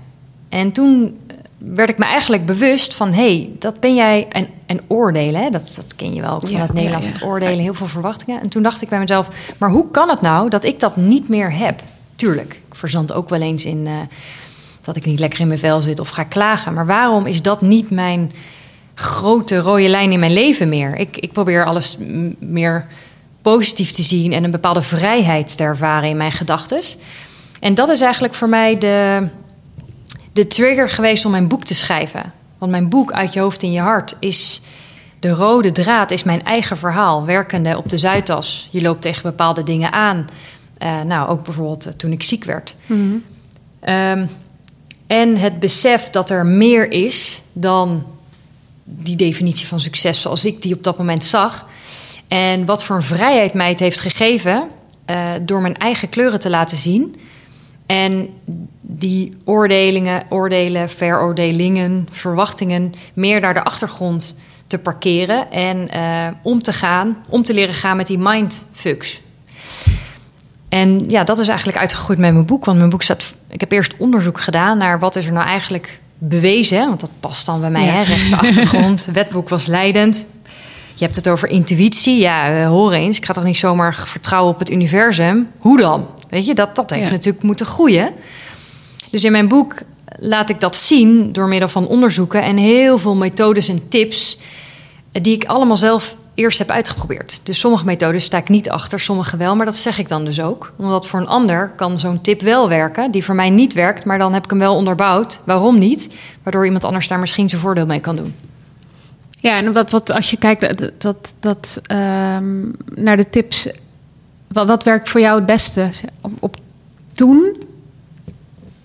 [0.49, 3.13] En toen eh, werd ik me eigenlijk bewust van...
[3.13, 4.27] hé, hey, dat ben jij...
[4.29, 5.51] En, en oordelen, hè?
[5.51, 7.07] Dat, dat ken je wel ook van Ja, het Nederlands.
[7.07, 7.19] ja, ja.
[7.19, 8.41] Het oordelen, heel veel verwachtingen.
[8.43, 9.29] En toen dacht ik bij mezelf...
[9.59, 11.83] maar hoe kan het nou dat ik dat niet meer heb?
[12.17, 13.87] Tuurlijk, ik verzand ook wel eens in...
[13.87, 13.93] eh,
[14.83, 16.75] dat ik niet lekker in mijn vel zit of ga klagen.
[16.75, 18.33] Maar waarom is dat niet mijn
[18.95, 20.97] grote rode lijn in mijn leven meer?
[20.97, 21.97] Ik, ik probeer alles
[22.39, 22.87] meer
[23.43, 26.81] positief te zien en een bepaalde vrijheid te ervaren in mijn gedachten.
[27.61, 29.29] En dat is eigenlijk voor mij de,
[30.33, 32.33] de trigger geweest om mijn boek te schrijven.
[32.59, 34.61] Want mijn boek Uit je hoofd in je hart is
[35.21, 37.25] de rode draad, is mijn eigen verhaal.
[37.25, 38.69] Werkende op de Zuidas.
[38.71, 40.27] Je loopt tegen bepaalde dingen aan.
[40.79, 42.75] Eh, nou, ook bijvoorbeeld eh, toen ik ziek werd.
[43.81, 44.27] Ehm,
[45.07, 48.07] en het besef dat er meer is dan
[48.85, 51.67] die definitie van succes zoals ik die op dat moment zag.
[52.29, 54.69] En wat voor een vrijheid mij het heeft gegeven
[55.05, 57.17] eh, door mijn eigen kleuren te laten zien.
[57.87, 58.29] En
[58.81, 66.73] die oordelingen, oordelen, veroordelingen, verwachtingen meer naar de achtergrond te parkeren en eh, om te
[66.73, 69.21] gaan, om te leren gaan met die mindfucks.
[70.69, 72.65] En ja, dat is eigenlijk uitgegroeid met mijn boek.
[72.65, 73.33] Want mijn boek staat.
[73.49, 76.89] Ik heb eerst onderzoek gedaan naar wat is er nou eigenlijk bewezen.
[76.89, 77.93] Want dat past dan bij mij, Ja.
[77.93, 78.03] hè?
[78.03, 79.05] Rechte achtergrond.
[79.07, 80.27] Het wetboek was leidend.
[80.99, 82.19] Je hebt het over intuïtie.
[82.19, 83.17] Ja, eh, hoor eens.
[83.17, 85.49] Ik ga toch niet zomaar vertrouwen op het universum.
[85.59, 86.07] Hoe dan?
[86.29, 87.11] Weet je, dat, dat heeft Ja.
[87.11, 88.11] natuurlijk moeten groeien.
[89.11, 89.75] Dus in mijn boek
[90.19, 94.39] laat ik dat zien door middel van onderzoeken en heel veel methodes en tips
[95.13, 97.41] eh, die ik allemaal zelf eerst heb uitgeprobeerd.
[97.43, 100.41] Dus sommige methodes sta ik niet achter, sommige wel, maar dat zeg ik dan dus
[100.41, 100.73] ook.
[100.77, 104.19] Omdat voor een ander kan zo'n tip wel werken, die voor mij niet werkt, maar
[104.19, 105.41] dan heb ik hem wel onderbouwd.
[105.45, 106.09] Waarom niet?
[106.43, 108.35] Waardoor iemand anders daar misschien zijn voordeel mee kan doen.
[109.41, 113.69] Ja, en wat, wat als je kijkt dat, dat, dat, ehm, naar de tips,
[114.49, 115.89] wat, wat werkt voor jou het beste?
[116.21, 116.57] Op, op
[117.15, 117.63] toen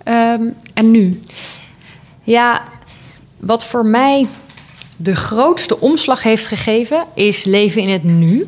[0.04, 0.42] ehm,
[0.74, 1.20] en nu?
[2.24, 2.64] Ja,
[3.38, 4.28] wat voor mij
[4.98, 8.48] de grootste omslag heeft gegeven, is leven in het nu.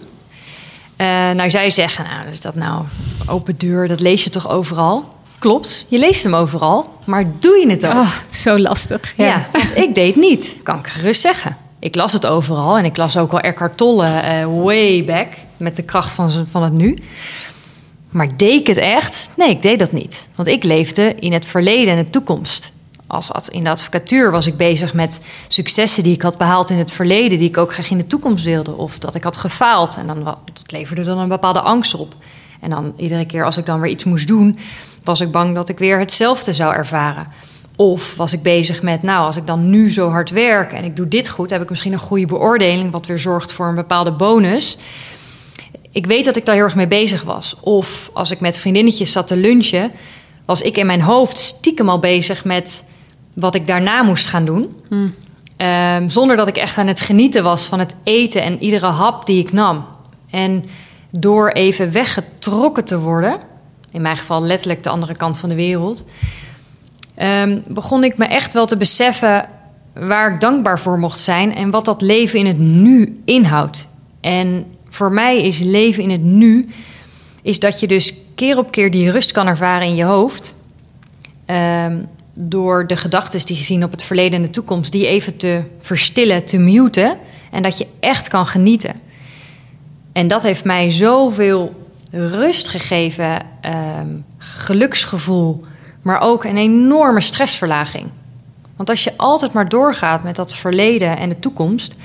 [0.96, 2.84] Eh, nou, zij zeggen, nou, is dat nou
[3.28, 5.14] open deur, dat lees je toch overal?
[5.40, 7.94] Klopt, je leest hem overal, maar doe je het ook?
[7.94, 9.14] Oh, het is zo lastig.
[9.18, 9.48] Ja.
[9.52, 11.58] want ik deed niet, kan ik gerust zeggen.
[11.86, 15.76] Ik las het overal en ik las ook al Eckhart Tolle eh, way back met
[15.76, 16.98] de kracht van, van het nu.
[18.10, 19.30] Maar deed ik het echt?
[19.38, 20.28] Nee, ik deed dat niet.
[20.36, 22.72] Want ik leefde in het verleden en de toekomst.
[23.08, 26.92] Als in de advocatuur was ik bezig met successen die ik had behaald in het
[26.92, 28.78] verleden, die ik ook graag in de toekomst wilde.
[28.78, 29.96] Of dat ik had gefaald.
[29.96, 32.16] En dan, dat leverde dan een bepaalde angst op.
[32.62, 34.58] En dan iedere keer als ik dan weer iets moest doen,
[35.04, 37.28] was ik bang dat ik weer hetzelfde zou ervaren.
[37.76, 40.96] Of was ik bezig met, nou, als ik dan nu zo hard werk en ik
[40.96, 44.12] doe dit goed, heb ik misschien een goede beoordeling, wat weer zorgt voor een bepaalde
[44.12, 44.78] bonus.
[45.92, 47.56] Ik weet dat ik daar heel erg mee bezig was.
[47.60, 49.92] Of als ik met vriendinnetjes zat te lunchen,
[50.46, 52.86] was ik in mijn hoofd stiekem al bezig met
[53.34, 54.76] wat ik daarna moest gaan doen.
[55.58, 59.26] Ehm, zonder dat ik echt aan het genieten was van het eten en iedere hap
[59.26, 59.86] die ik nam.
[60.30, 60.66] En
[61.10, 63.38] door even weggetrokken te worden,
[63.92, 66.06] in mijn geval letterlijk de andere kant van de wereld,
[67.16, 69.50] ehm, begon ik me echt wel te beseffen
[69.94, 73.88] waar ik dankbaar voor mocht zijn en wat dat leven in het nu inhoudt.
[74.22, 76.68] En voor mij is leven in het nu,
[77.42, 80.56] is dat je dus keer op keer die rust kan ervaren in je hoofd.
[81.46, 85.38] Ehm, door de gedachten die je zien op het verleden en de toekomst, die even
[85.38, 87.18] te verstillen, te muten.
[87.52, 88.94] En dat je echt kan genieten.
[90.12, 95.66] En dat heeft mij zoveel rust gegeven, ehm, geluksgevoel,
[96.06, 98.10] maar ook een enorme stressverlaging.
[98.76, 101.96] Want als je altijd maar doorgaat met dat verleden en de toekomst,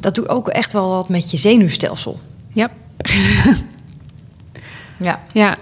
[0.00, 2.20] dat doet ook echt wel wat met je zenuwstelsel.
[2.52, 2.70] Ja.
[5.02, 5.56] Ja, ja.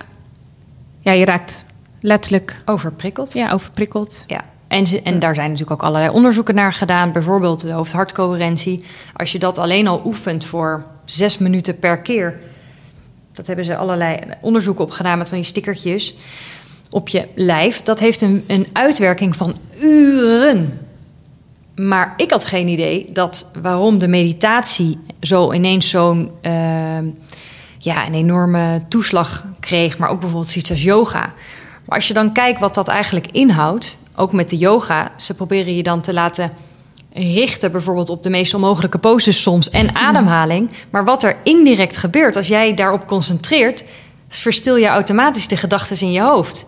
[1.01, 1.65] Ja, je raakt
[2.01, 3.33] letterlijk overprikkeld.
[3.33, 4.25] ja, overprikkeld.
[4.27, 4.41] Ja.
[4.69, 7.13] En, ze, en daar zijn natuurlijk ook allerlei onderzoeken naar gedaan.
[7.13, 8.85] Bijvoorbeeld de hoofd-hartcoherentie.
[9.17, 12.41] Als je dat alleen al oefent voor zes minuten per keer.
[13.33, 16.15] Dat hebben ze allerlei onderzoeken op gedaan met van die stickertjes
[16.91, 17.83] op je lijf.
[17.83, 20.79] Dat heeft een, een uitwerking van uren.
[21.75, 26.53] Maar ik had geen idee dat waarom de meditatie zo ineens zo'n uh,
[27.79, 31.33] ja, een enorme toeslag kreeg, maar ook bijvoorbeeld iets als yoga.
[31.85, 35.77] Maar als je dan kijkt wat dat eigenlijk inhoudt, ook met de yoga, ze proberen
[35.77, 36.53] je dan te laten
[37.13, 40.71] richten, bijvoorbeeld op de meest onmogelijke poses soms en ademhaling.
[40.91, 43.85] Maar wat er indirect gebeurt als jij daarop concentreert,
[44.29, 46.67] verstil je automatisch de gedachten in je hoofd.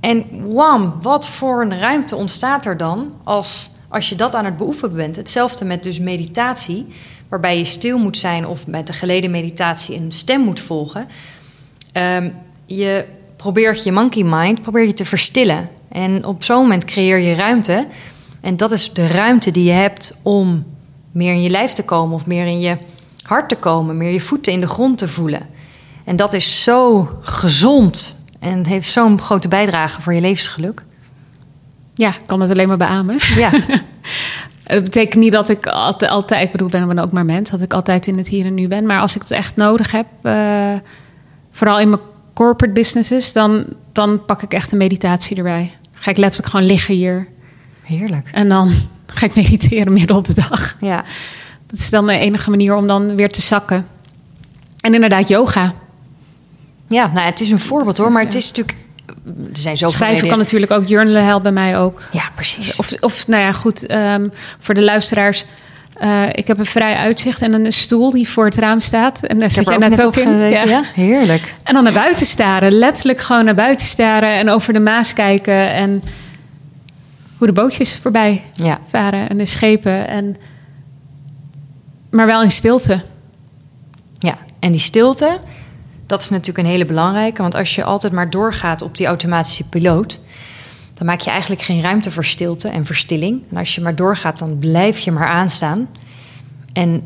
[0.00, 4.56] En wam, wat voor een ruimte ontstaat er dan als, als je dat aan het
[4.56, 5.16] beoefenen bent?
[5.16, 6.86] Hetzelfde met dus meditatie,
[7.28, 11.08] waarbij je stil moet zijn of met de geleden meditatie een stem moet volgen.
[11.92, 12.34] Um,
[12.66, 13.04] je
[13.36, 15.68] probeert je monkey mind probeer je te verstillen.
[15.88, 17.86] En op zo'n moment creëer je ruimte.
[18.40, 20.64] En dat is de ruimte die je hebt om
[21.12, 22.76] meer in je lijf te komen of meer in je
[23.22, 25.48] hart te komen, meer je voeten in de grond te voelen.
[26.04, 30.82] En dat is zo gezond en heeft zo'n grote bijdrage voor je levensgeluk.
[31.94, 33.16] Ja, ik kan het alleen maar beamen.
[33.36, 33.50] Ja.
[34.64, 37.60] Het betekent niet dat ik altijd, altijd, ik bedoel, ik ben ook maar mens, dat
[37.60, 38.86] ik altijd in het hier en nu ben.
[38.86, 40.72] Maar als ik het echt nodig heb, uh,
[41.50, 42.00] vooral in mijn
[42.34, 45.72] corporate businesses, dan, dan pak ik echt een meditatie erbij.
[45.92, 47.28] Ga ik letterlijk gewoon liggen hier.
[47.82, 48.28] Heerlijk.
[48.32, 48.70] En dan
[49.06, 50.76] ga ik mediteren midden op de dag.
[50.80, 51.04] Ja.
[51.66, 53.86] Dat is dan de enige manier om dan weer te zakken.
[54.80, 55.74] En inderdaad, yoga.
[56.90, 58.78] Ja, nou, het is een voorbeeld hoor, maar het is natuurlijk.
[59.26, 62.02] Er zijn zoveel Schrijven kan natuurlijk ook, journalen helpt bij mij ook.
[62.12, 62.76] Ja, precies.
[62.76, 65.44] Of, of nou ja, goed, um, voor de luisteraars.
[66.02, 69.22] Uh, ik heb een vrij uitzicht en een stoel die voor het raam staat.
[69.22, 70.36] En daar zit jij net, ook in.
[70.36, 70.64] Ja.
[70.64, 70.82] ja.
[70.94, 71.54] heerlijk.
[71.62, 72.72] En dan naar buiten staren.
[72.72, 75.72] Letterlijk gewoon naar buiten staren en over de Maas kijken.
[75.72, 76.02] En
[77.38, 78.78] hoe de bootjes voorbij ja.
[78.86, 80.08] varen en de schepen.
[80.08, 80.36] En,
[82.10, 83.02] maar wel in stilte.
[84.18, 85.38] Ja, en die stilte,
[86.10, 87.42] dat is natuurlijk een hele belangrijke.
[87.42, 90.20] Want als je altijd maar doorgaat op die automatische piloot,
[90.94, 93.42] dan maak je eigenlijk geen ruimte voor stilte en verstilling.
[93.50, 95.88] En als je maar doorgaat, dan blijf je maar aanstaan.
[96.72, 97.02] En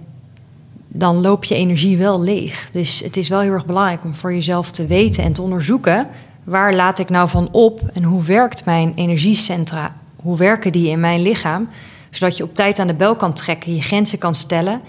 [0.88, 2.68] dan loop je energie wel leeg.
[2.72, 6.08] Dus het is wel heel erg belangrijk om voor jezelf te weten en te onderzoeken.
[6.44, 9.96] Waar laat ik nou van op en hoe werkt mijn energiecentra?
[10.16, 11.68] Hoe werken die in mijn lichaam?
[12.10, 14.80] Zodat je op tijd aan de bel kan trekken, je grenzen kan stellen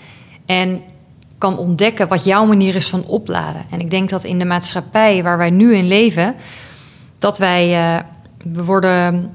[0.46, 0.82] en
[1.38, 3.62] kan ontdekken wat jouw manier is van opladen.
[3.70, 6.36] En ik denk dat in de maatschappij waar wij nu in leven,
[7.20, 8.00] dat wij, uh,
[8.54, 9.32] we worden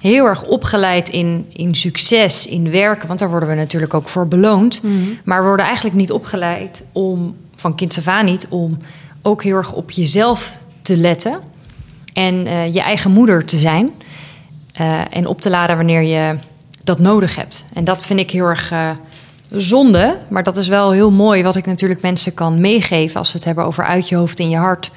[0.00, 4.28] heel erg opgeleid in, in succes, in werken, want daar worden we natuurlijk ook voor
[4.28, 4.82] beloond.
[4.82, 4.94] Mhm.
[5.24, 8.78] Maar we worden eigenlijk niet opgeleid om, van kind af aan niet, om
[9.22, 11.40] ook heel erg op jezelf te letten
[12.12, 13.90] en uh, je eigen moeder te zijn.
[14.80, 16.36] Uh, en op te laden wanneer je
[16.84, 17.64] dat nodig hebt.
[17.72, 18.72] En dat vind ik heel erg
[19.56, 23.36] zonde, maar dat is wel heel mooi wat ik natuurlijk mensen kan meegeven als we
[23.36, 24.90] het hebben over uit je hoofd in je hart.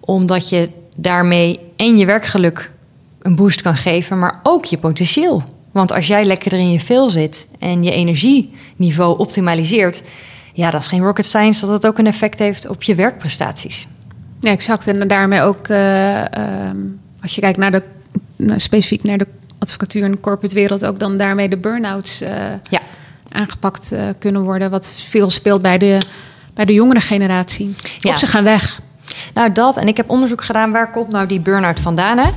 [0.00, 2.70] Omdat je daarmee en je werkgeluk
[3.18, 5.42] een boost kan geven, maar ook je potentieel.
[5.70, 10.02] Want als jij lekker in je vel zit en je energieniveau optimaliseert,
[10.52, 13.86] ja, dat is geen rocket science dat het ook een effect heeft op je werkprestaties.
[14.40, 14.86] Ja, exact.
[14.86, 16.24] En daarmee ook, uh, uh,
[17.22, 17.82] als je kijkt naar de,
[18.36, 19.26] nou, specifiek naar de
[19.58, 22.22] advocatuur en corporate wereld, ook dan daarmee de burn-outs.
[22.22, 22.28] Uh,
[22.68, 22.80] ja
[23.32, 24.70] aangepakt uh, kunnen worden.
[24.70, 26.00] Wat veel speelt bij de,
[26.54, 27.74] bij de jongere generatie.
[27.98, 28.10] Ja.
[28.10, 28.80] Of ze gaan weg.
[29.34, 29.76] Nou, dat.
[29.76, 32.18] En ik heb onderzoek gedaan waar komt nou die burn-out vandaan.
[32.18, 32.30] Hè?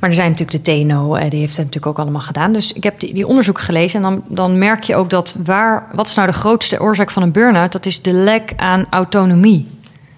[0.00, 2.52] Maar er zijn natuurlijk de TNO, eh, die heeft het natuurlijk ook allemaal gedaan.
[2.52, 4.04] Dus ik heb die, die onderzoek gelezen.
[4.04, 5.86] En dan, dan merk je ook dat waar.
[5.92, 7.72] Wat is nou de grootste oorzaak van een burn-out?
[7.72, 9.66] Dat is de lek aan autonomie.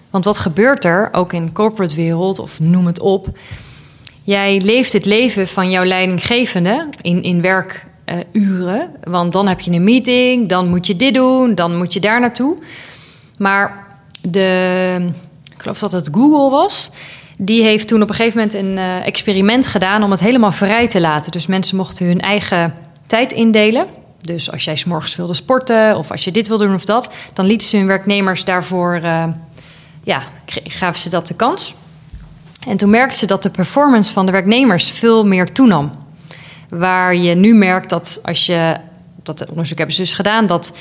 [0.09, 3.27] Want wat gebeurt er, ook in de corporate wereld of noem het op.
[4.23, 8.89] Jij leeft het leven van jouw leidinggevende in, in werk uh, uren.
[9.03, 12.19] Want dan heb je een meeting, dan moet je dit doen, dan moet je daar
[12.19, 12.57] naartoe.
[13.37, 13.87] Maar
[14.21, 15.11] de,
[15.55, 16.89] ik geloof dat het Google was,
[17.37, 20.87] die heeft toen op een gegeven moment een uh, experiment gedaan om het helemaal vrij
[20.87, 21.31] te laten.
[21.31, 23.85] Dus mensen mochten hun eigen tijd indelen.
[24.21, 27.13] Dus als jij s morgens wilde sporten of als je dit wilde doen of dat,
[27.33, 29.23] dan lieten ze hun werknemers daarvoor, uh,
[30.03, 30.23] ja,
[30.63, 31.75] gaven ze dat de kans.
[32.67, 35.91] En toen merkten ze dat de performance van de werknemers veel meer toenam.
[36.77, 38.77] Waar je nu merkt dat als je,
[39.23, 40.77] dat onderzoek hebben ze dus gedaan, dat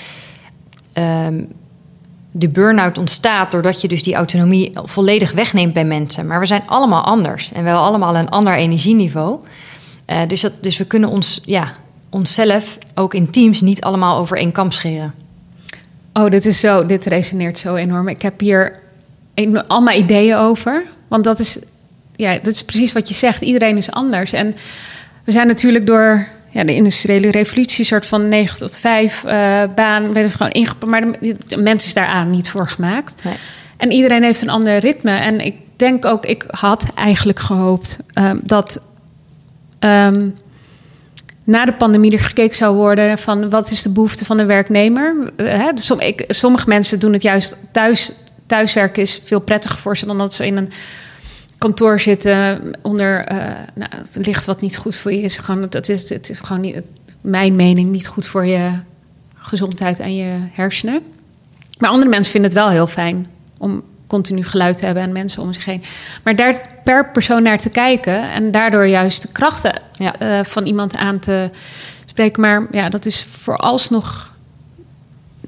[0.94, 1.48] um,
[2.30, 6.26] de burn-out ontstaat doordat je dus die autonomie volledig wegneemt bij mensen.
[6.26, 9.40] Maar we zijn allemaal anders en we hebben allemaal een ander energieniveau.
[10.06, 11.72] Uh, dus, dat, dus we kunnen ons, ja,
[12.10, 15.14] onszelf ook in teams niet allemaal over één kam scheren.
[16.12, 18.08] Oh, dit is zo, dit resoneert zo enorm.
[18.08, 18.80] Ik heb hier
[19.66, 20.84] allemaal ideeën over.
[21.08, 21.58] Want dat is,
[22.16, 23.42] ja, dat is precies wat je zegt.
[23.42, 24.32] Iedereen is anders.
[24.32, 24.54] En
[25.24, 29.30] we zijn natuurlijk door ja, de industriële revolutie, soort van 9 tot 5 uh,
[29.74, 30.90] baan, werden gewoon ingepakt.
[30.90, 33.24] Maar de, de, mens is daaraan niet voor gemaakt.
[33.24, 33.34] Nee.
[33.76, 35.10] En iedereen heeft een ander ritme.
[35.10, 38.80] En ik denk ook, ik had eigenlijk gehoopt um, dat
[39.80, 40.34] um,
[41.44, 45.32] na de pandemie er gekeken zou worden van wat is de behoefte van de werknemer.
[45.74, 48.12] Som, ik, sommige mensen doen het juist thuis.
[48.46, 50.70] Thuiswerken is veel prettiger voor ze dan dat ze in een
[51.62, 53.38] kantoor zitten onder uh,
[53.74, 55.36] nou, het licht wat niet goed voor je is.
[55.36, 56.76] Gewoon, dat is, het is gewoon niet,
[57.20, 58.70] mijn mening niet goed voor je
[59.34, 61.02] gezondheid en je hersenen.
[61.78, 63.26] Maar andere mensen vinden het wel heel fijn
[63.58, 65.82] om continu geluid te hebben en mensen om zich heen.
[66.22, 70.14] Maar daar per persoon naar te kijken en daardoor juist de krachten ja.
[70.22, 71.50] uh, van iemand aan te
[72.06, 72.40] spreken.
[72.40, 74.31] Maar ja, dat is vooralsnog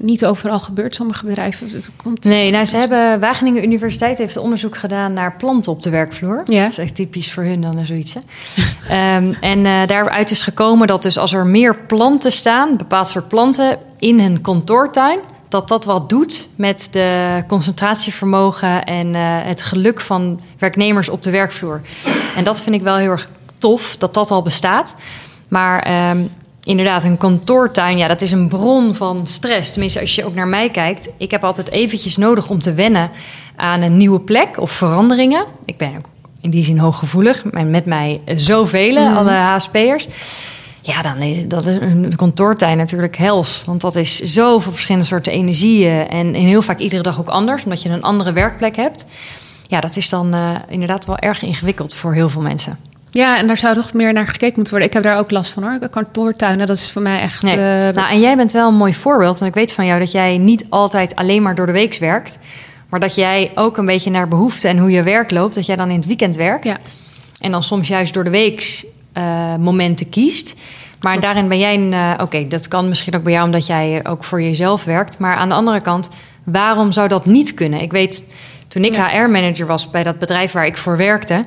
[0.05, 1.69] niet overal gebeurt, sommige bedrijven.
[1.69, 5.89] Het komt nee, nou, ze hebben Wageningen Universiteit heeft onderzoek gedaan naar planten op de
[5.89, 6.41] werkvloer.
[6.45, 6.63] Ja.
[6.63, 8.15] Dat is echt typisch voor hun dan zoiets.
[8.15, 8.23] um,
[9.41, 13.77] en uh, daaruit is gekomen dat dus als er meer planten staan, bepaald soort planten,
[13.99, 20.41] in een kantoortuin, dat dat wat doet met de concentratievermogen en uh, het geluk van
[20.59, 21.81] werknemers op de werkvloer.
[22.35, 24.95] En dat vind ik wel heel erg tof dat dat al bestaat.
[25.47, 26.29] Maar um,
[26.65, 29.71] inderdaad, een kantoortuin, ja, dat is een bron van stress.
[29.71, 31.09] Tenminste, als je ook naar mij kijkt.
[31.17, 33.09] Ik heb altijd eventjes nodig om te wennen
[33.55, 35.45] aan een nieuwe plek of veranderingen.
[35.65, 36.05] Ik ben ook
[36.41, 37.45] in die zin hooggevoelig.
[37.45, 39.17] En met mij zoveel, mm.
[39.17, 40.07] alle HSP'ers.
[40.81, 43.63] Ja, dan is dat een kantoortuin natuurlijk hels.
[43.65, 46.07] Want dat is zoveel verschillende soorten energieën.
[46.07, 49.05] En, en heel vaak iedere dag ook anders, omdat je een andere werkplek hebt.
[49.67, 52.77] Ja, dat is dan uh, inderdaad wel erg ingewikkeld voor heel veel mensen.
[53.15, 54.87] Ja, en daar zou toch meer naar gekeken moeten worden.
[54.87, 55.89] Ik heb daar ook last van hoor.
[55.89, 57.41] Kantoortuinen, dat is voor mij echt.
[57.41, 57.55] Nee.
[57.55, 57.61] Uh,
[57.93, 59.41] nou, en jij bent wel een mooi voorbeeld.
[59.41, 62.37] En ik weet van jou dat jij niet altijd alleen maar door de week werkt.
[62.89, 65.55] Maar dat jij ook een beetje naar behoefte en hoe je werk loopt.
[65.55, 66.65] Dat jij dan in het weekend werkt.
[66.65, 66.77] Ja.
[67.39, 68.85] En dan soms juist door de week
[69.17, 70.55] uh, momenten kiest.
[71.01, 71.21] Maar Klopt.
[71.27, 71.91] daarin ben jij een.
[71.91, 75.17] Uh, Oké, okay, dat kan misschien ook bij jou omdat jij ook voor jezelf werkt.
[75.17, 76.09] Maar aan de andere kant,
[76.43, 77.81] waarom zou dat niet kunnen?
[77.81, 78.33] Ik weet,
[78.67, 79.09] toen ik ja.
[79.09, 81.45] HR-manager was bij dat bedrijf waar ik voor werkte.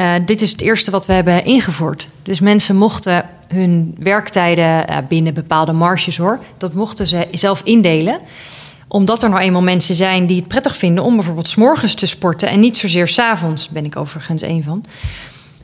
[0.00, 2.08] Uh, dit is het eerste wat we hebben ingevoerd.
[2.22, 8.20] Dus mensen mochten hun werktijden uh, binnen bepaalde marges hoor, dat mochten ze zelf indelen
[8.92, 12.48] omdat er nou eenmaal mensen zijn die het prettig vinden om bijvoorbeeld s'morgens te sporten
[12.48, 14.84] en niet zozeer s'avonds, ben ik overigens een van.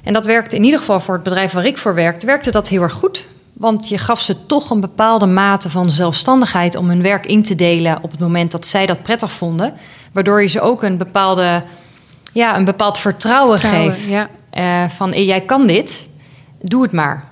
[0.02, 2.68] En dat werkte in ieder geval voor het bedrijf waar ik voor werkte, werkte dat
[2.68, 3.26] heel erg goed.
[3.52, 7.54] Want je gaf ze toch een bepaalde mate van zelfstandigheid om hun werk in te
[7.54, 9.74] delen op het moment dat zij dat prettig vonden.
[10.12, 11.62] Waardoor je ze ook een bepaalde
[12.36, 14.10] ja, een bepaald vertrouwen, vertrouwen geeft.
[14.10, 14.28] Ja.
[14.84, 16.08] Uh, van jij kan dit,
[16.60, 17.24] doe het maar.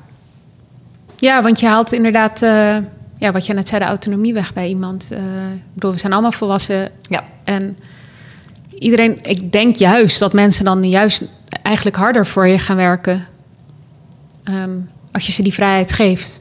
[1.16, 2.76] Ja, want je haalt inderdaad, uh,
[3.18, 5.08] ja, wat je net zei, de autonomie weg bij iemand.
[5.12, 5.18] Uh,
[5.52, 6.90] ik bedoel, we zijn allemaal volwassen.
[7.08, 7.24] Ja.
[7.44, 7.78] En
[8.78, 11.22] iedereen, ik denk juist dat mensen dan juist
[11.62, 13.26] eigenlijk harder voor je gaan werken.
[14.44, 16.40] Um, als je ze die vrijheid geeft.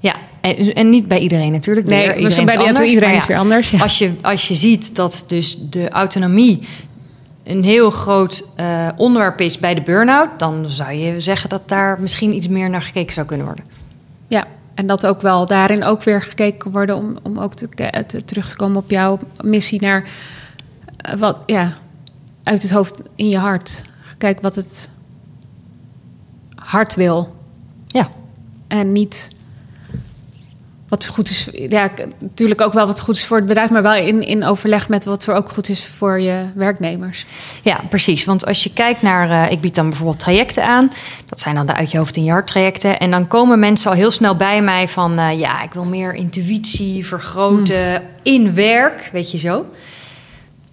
[0.00, 1.86] Ja, en, en, niet bij iedereen natuurlijk.
[1.86, 3.70] Nee, iedereen dus bij anders, iedereen is weer anders.
[3.70, 3.78] Ja.
[3.78, 6.60] Als, je, als je ziet dat dus de autonomie
[7.48, 12.00] een heel groot uh, onderwerp is bij de burn-out, dan zou je zeggen dat daar
[12.00, 13.64] misschien iets meer naar gekeken zou kunnen worden.
[14.28, 17.68] Ja, en dat ook wel daarin ook weer gekeken worden om, om ook te,
[18.06, 20.04] te, terug te komen op jouw missie naar
[21.06, 21.78] uh, wat, ja,
[22.42, 23.82] uit het hoofd in je hart.
[24.18, 24.90] Kijk wat het
[26.54, 27.36] hart wil.
[27.86, 28.08] Ja.
[28.66, 29.30] En niet
[30.88, 31.48] wat goed is.
[31.52, 34.88] Ja, natuurlijk ook wel wat goed is voor het bedrijf, maar wel in, in overleg
[34.88, 37.26] met wat er ook goed is voor je werknemers.
[37.62, 38.24] Ja, precies.
[38.24, 40.90] Want als je kijkt naar, uh, ik bied dan bijvoorbeeld trajecten aan.
[41.26, 42.98] Dat zijn dan de uit je hoofd in je hart trajecten.
[42.98, 46.14] En dan komen mensen al heel snel bij mij van, uh, ja, ik wil meer
[46.14, 48.04] intuïtie vergroten hmm.
[48.22, 49.64] in werk, weet je zo.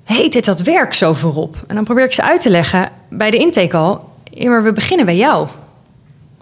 [0.04, 1.64] Heet dit dat werk zo voorop?
[1.68, 4.10] En dan probeer ik ze uit te leggen bij de intake al.
[4.24, 5.48] Ja, maar we beginnen bij jou.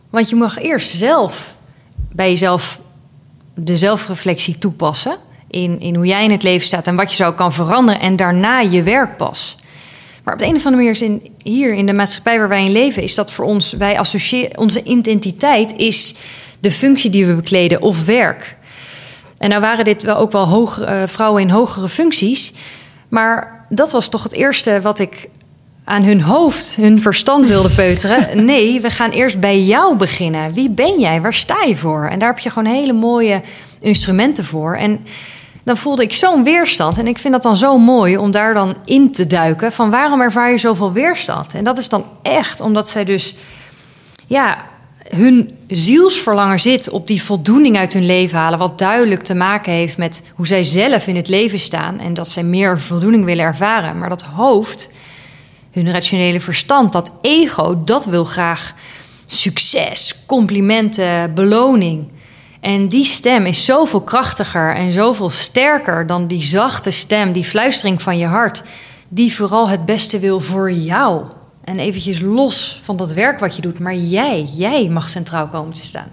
[0.10, 1.56] Want je mag eerst zelf
[2.12, 2.80] bij jezelf
[3.56, 5.18] de zelfreflectie toepassen.
[5.48, 8.02] In, in hoe jij in het leven staat en wat je zo kan veranderen.
[8.02, 9.56] En daarna je werk pas.
[10.24, 12.66] Maar op de een of andere manier is in, hier in de maatschappij waar wij
[12.66, 16.16] in leven, is dat voor ons, wij associëren, onze identiteit is
[16.60, 18.58] de functie die we bekleden of werk.
[19.38, 22.54] En nou waren dit wel ook wel hoog, uh, vrouwen in hogere functies.
[23.10, 25.30] Maar dat was toch het eerste wat ik
[25.84, 28.28] aan hun hoofd, hun verstand wilde peuteren.
[28.46, 30.54] Nee, we gaan eerst bij jou beginnen.
[30.54, 31.22] Wie ben jij?
[31.22, 32.08] Waar sta je voor?
[32.08, 33.42] En daar heb je gewoon hele mooie
[33.80, 34.76] instrumenten voor.
[34.76, 35.06] En
[35.64, 36.98] dan voelde ik zo'n weerstand.
[36.98, 39.72] En ik vind dat dan zo mooi om daar dan in te duiken.
[39.72, 41.54] Van waarom ervaar je zoveel weerstand?
[41.54, 43.36] En dat is dan echt omdat zij dus...
[44.28, 44.58] Ja,
[45.10, 48.60] hun zielsverlangen zit op die voldoening uit hun leven halen.
[48.60, 52.00] Wat duidelijk te maken heeft met hoe zij zelf in het leven staan.
[52.00, 53.98] En dat zij meer voldoening willen ervaren.
[53.98, 54.90] Maar dat hoofd
[55.74, 58.74] hun rationele verstand, dat ego, dat wil graag
[59.26, 62.08] succes, complimenten, beloning.
[62.60, 68.02] En die stem is zoveel krachtiger en zoveel sterker dan die zachte stem, die fluistering
[68.02, 68.64] van je hart,
[69.10, 71.26] die vooral het beste wil voor jou.
[71.64, 75.74] En eventjes los van dat werk wat je doet, maar jij, jij mag centraal komen
[75.74, 76.12] te staan.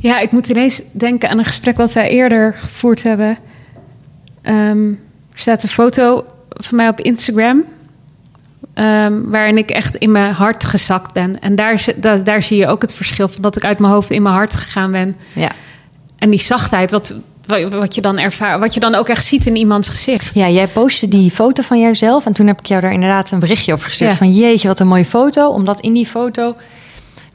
[0.00, 3.38] Ja, ik moet ineens denken aan een gesprek wat wij eerder gevoerd hebben.
[4.42, 4.88] Ehm,
[5.32, 7.64] er staat een foto van mij op Instagram.
[8.78, 11.40] Ehm, waarin ik echt in mijn hart gezakt ben.
[11.40, 13.92] En daar, is- daar, daar zie je ook het verschil van dat ik uit mijn
[13.92, 15.16] hoofd in mijn hart gegaan ben.
[15.32, 15.50] Ja.
[16.18, 17.14] En die zachtheid, wat,
[17.70, 20.34] wat je dan ervaart, wat je dan ook echt ziet in iemands gezicht.
[20.34, 23.38] Ja, jij postte die foto van jouzelf en toen heb ik jou daar inderdaad een
[23.38, 24.16] berichtje over gestuurd Ja.
[24.16, 26.56] van jeetje, wat een mooie foto, omdat in die foto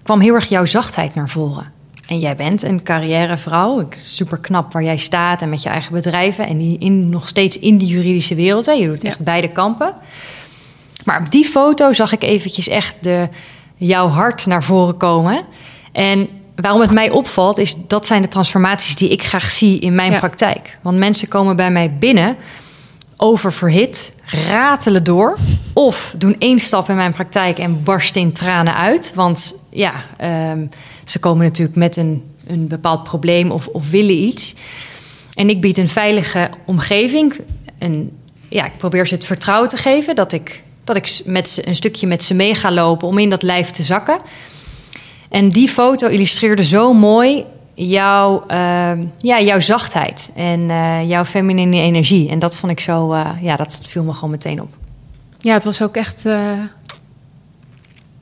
[0.04, 1.72] kwam heel erg jouw zachtheid naar voren.
[2.08, 6.48] En jij bent een carrièrevrouw, super knap waar jij staat en met je eigen bedrijven
[6.48, 8.66] en die in, nog steeds in die juridische wereld.
[8.66, 8.72] Hè.
[8.72, 9.94] Je doet echt beide kampen.
[11.06, 13.28] Maar op die foto zag ik eventjes echt de,
[13.76, 15.41] jouw hart naar voren komen.
[15.91, 19.95] En waarom het mij opvalt, is dat zijn de transformaties die ik graag zie in
[19.95, 20.18] mijn Ja.
[20.18, 20.78] praktijk.
[20.82, 22.36] Want mensen komen bij mij binnen
[23.18, 24.12] oververhit,
[24.49, 25.38] ratelen door.
[25.74, 29.12] Of doen één stap in mijn praktijk en barsten in tranen uit.
[29.16, 30.66] Want ja, ehm,
[31.06, 34.54] ze komen natuurlijk met een, een bepaald probleem of, of willen iets.
[35.34, 37.39] En ik bied een veilige omgeving.
[37.80, 38.12] Een,
[38.49, 41.75] ja, ik probeer ze het vertrouwen te geven dat ik, dat ik met ze, een
[41.75, 44.17] stukje met ze mee ga lopen om in dat lijf te zakken.
[45.29, 51.77] En die foto illustreerde zo mooi jouw, ehm, ja, jouw zachtheid en eh, jouw feminine
[51.77, 52.29] energie.
[52.29, 54.75] En dat vond ik zo, eh, ja, dat viel me gewoon meteen op.
[55.38, 56.51] Ja, het was ook echt eh,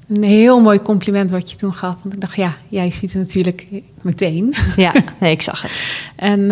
[0.07, 1.95] een heel mooi compliment wat je toen gaf.
[2.01, 3.67] Want ik dacht, ja, jij ziet het natuurlijk
[4.01, 4.53] meteen.
[4.75, 5.81] Ja, nee, ik zag het.
[6.15, 6.51] En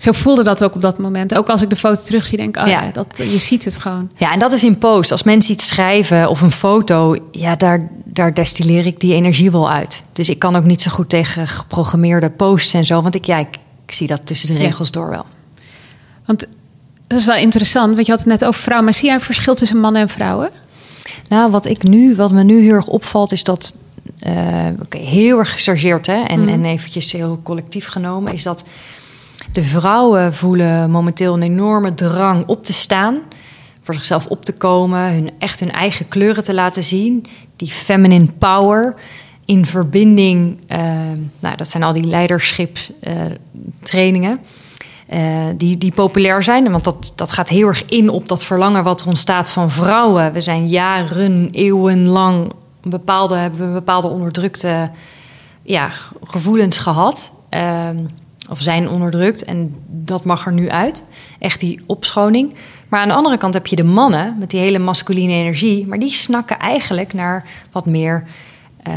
[0.00, 1.34] zo voelde dat ook op dat moment.
[1.34, 2.90] Ook als ik de foto terugzie, denk ik, oh ja, Ja.
[2.92, 4.10] dat, je ziet het gewoon.
[4.16, 5.10] Ja, en dat is in post.
[5.12, 9.70] Als mensen iets schrijven of een foto, ja, daar, daar destilleer ik die energie wel
[9.70, 10.02] uit.
[10.12, 13.02] Dus ik kan ook niet zo goed tegen geprogrammeerde posts en zo.
[13.02, 14.60] Want ik, ja, ik, ik zie dat tussen de Ja.
[14.60, 15.24] regels door wel.
[16.24, 16.46] Want
[17.06, 18.84] dat is wel interessant, want je had het net over vrouwen.
[18.84, 20.50] Maar zie jij een verschil tussen mannen en vrouwen?
[21.28, 23.74] Nou, wat ik nu, wat me nu heel erg opvalt, is dat
[24.80, 28.64] oké, heel erg gechargeerd, hè, en, en eventjes heel collectief genomen, is dat
[29.52, 33.18] de vrouwen voelen momenteel een enorme drang op te staan,
[33.80, 37.24] voor zichzelf op te komen, hun, echt hun eigen kleuren te laten zien,
[37.56, 38.94] die feminine power
[39.44, 40.78] in verbinding, eh,
[41.40, 44.38] nou, dat zijn al die leiderschipstrainingen.
[45.08, 46.70] eh, die, die populair zijn.
[46.70, 50.32] Want dat, dat gaat heel erg in op dat verlangen wat er ontstaat van vrouwen.
[50.32, 54.90] We zijn jaren, eeuwenlang bepaalde, hebben we bepaalde onderdrukte
[55.62, 55.90] ja,
[56.24, 57.32] gevoelens gehad.
[57.48, 57.96] ehm,
[58.50, 59.44] of zijn onderdrukt.
[59.44, 61.04] En dat mag er nu uit.
[61.38, 62.54] Echt die opschoning.
[62.88, 65.86] Maar aan de andere kant heb je de mannen met die hele masculine energie.
[65.86, 68.24] Maar die snakken eigenlijk naar wat meer
[68.82, 68.94] eh,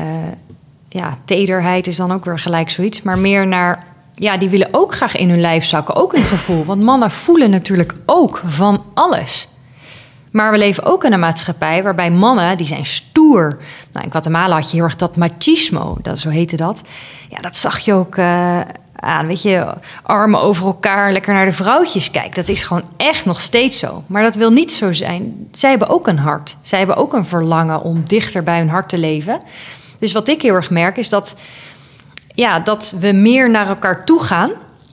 [0.89, 3.01] ja, tederheid is dan ook weer gelijk zoiets.
[3.01, 3.83] Maar meer naar,
[4.13, 5.95] ja, die willen ook graag in hun lijf zakken.
[5.95, 6.65] Ook een gevoel.
[6.65, 9.47] Want mannen voelen natuurlijk ook van alles.
[10.31, 13.57] Maar we leven ook in een maatschappij waarbij mannen, die zijn stoer.
[13.91, 16.83] Nou, in Guatemala had je heel erg dat machismo, dat, zo heette dat.
[17.29, 18.59] Ja, dat zag je ook eh,
[19.03, 19.73] aan, weet je,
[20.03, 22.33] armen over elkaar, lekker naar de vrouwtjes kijken.
[22.33, 24.03] Dat is gewoon echt nog steeds zo.
[24.07, 25.47] Maar dat wil niet zo zijn.
[25.51, 26.55] Zij hebben ook een hart.
[26.61, 29.41] Zij hebben ook een verlangen om dichter bij hun hart te leven.
[29.99, 31.35] Dus wat ik heel erg merk is dat,
[32.35, 34.51] ja, dat we meer naar elkaar toe gaan.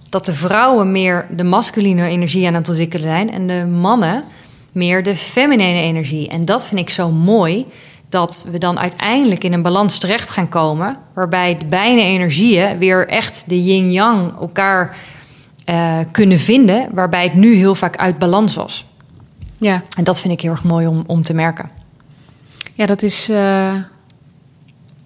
[0.09, 4.25] Dat de vrouwen meer de masculine energie aan het ontwikkelen zijn en de mannen
[4.73, 6.29] meer de feminine energie.
[6.29, 7.67] En dat vind ik zo mooi.
[8.11, 10.97] Dat we dan uiteindelijk in een balans terecht gaan komen.
[11.15, 14.97] Waarbij de beide energieën weer echt de yin-yang elkaar
[15.65, 16.89] eh, kunnen vinden.
[16.93, 18.85] Waarbij het nu heel vaak uit balans was.
[19.59, 21.71] Ja, En dat vind ik heel erg mooi om, om te merken.
[22.75, 23.75] ja dat is eh,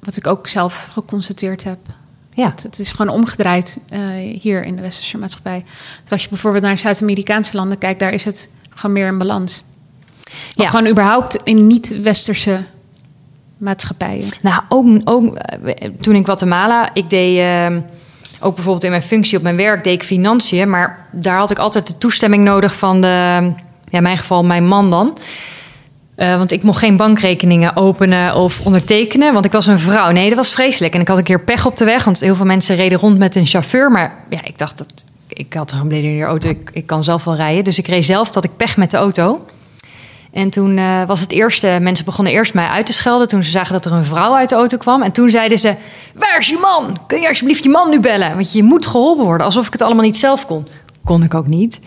[0.00, 1.78] wat ik ook zelf geconstateerd heb.
[2.32, 4.00] Ja, Het, het is gewoon omgedraaid eh,
[4.40, 5.64] hier in de westerse maatschappij.
[5.96, 9.62] Want Als je bijvoorbeeld naar Zuid-Amerikaanse landen kijkt, daar is het gewoon meer in balans.
[10.24, 10.34] Maar
[10.66, 10.68] Ja.
[10.70, 12.64] gewoon überhaupt in niet-westerse
[13.64, 14.28] maatschappijen.
[14.42, 17.66] Nou, ook, ook eh, toen in Guatemala, ik deed eh,
[18.40, 20.70] ook bijvoorbeeld in mijn functie op mijn werk, deed ik financiën.
[20.70, 24.66] Maar daar had ik altijd de toestemming nodig van de, ja, in mijn geval mijn
[24.66, 25.18] man dan.
[26.14, 30.10] Eh, want ik mocht geen bankrekeningen openen of ondertekenen, want ik was een vrouw.
[30.10, 30.94] Nee, dat was vreselijk.
[30.94, 33.18] En ik had een keer pech op de weg, want heel veel mensen reden rond
[33.18, 33.90] met een chauffeur.
[33.90, 37.34] Maar ja, ik dacht dat ik had een gebledeerde auto, ik, ik kan zelf wel
[37.34, 37.64] rijden.
[37.64, 39.44] Dus ik reed zelf, dat ik pech met de auto.
[40.34, 43.50] En toen eh, was het eerste, mensen begonnen eerst mij uit te schelden toen ze
[43.50, 45.02] zagen dat er een vrouw uit de auto kwam.
[45.02, 45.74] En toen zeiden ze:
[46.14, 46.98] Waar is je man?
[47.06, 48.34] Kun je alsjeblieft je man nu bellen?
[48.34, 50.66] Want je moet geholpen worden, alsof ik het allemaal niet zelf kon.
[51.04, 51.80] Kon ik ook niet.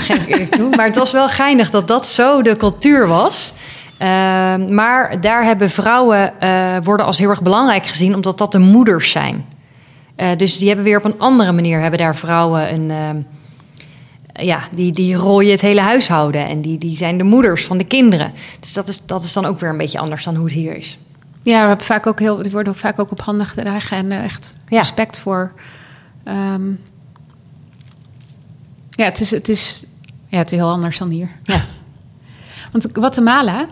[0.56, 0.76] Toe.
[0.76, 3.52] Maar het was wel geinig dat dat zo de cultuur was.
[3.98, 6.50] Ehm, maar daar hebben vrouwen eh,
[6.82, 9.46] worden als heel erg belangrijk gezien, omdat dat de moeders zijn.
[10.16, 13.26] Eh, dus die hebben weer op een andere manier hebben daar vrouwen een.
[14.34, 17.84] Ja, die, die rooien het hele huishouden en die, die zijn de moeders van de
[17.84, 18.32] kinderen.
[18.60, 20.76] Dus dat is, dat is dan ook weer een beetje anders dan hoe het hier
[20.76, 20.98] is.
[21.42, 24.10] Ja, we hebben vaak ook heel, die worden ook vaak ook op handen gedragen en
[24.10, 24.78] eh, echt Ja.
[24.78, 25.52] respect voor.
[26.24, 26.68] Ehm,
[28.90, 29.84] ja, het is, het, is,
[30.28, 31.28] ja, het is heel anders dan hier.
[31.42, 31.60] Ja.
[32.72, 33.66] Want Guatemala,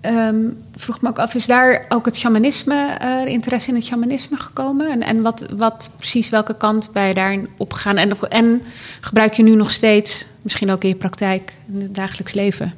[0.00, 0.36] ehm,
[0.76, 4.90] vroeg me ook af, is daar ook het shamanisme, eh, interesse in het shamanisme gekomen?
[4.90, 7.96] En, en wat, wat precies, welke kant ben je daarin opgegaan?
[7.96, 8.62] En, en
[9.00, 12.74] gebruik je nu nog steeds, misschien ook in je praktijk, in het dagelijks leven?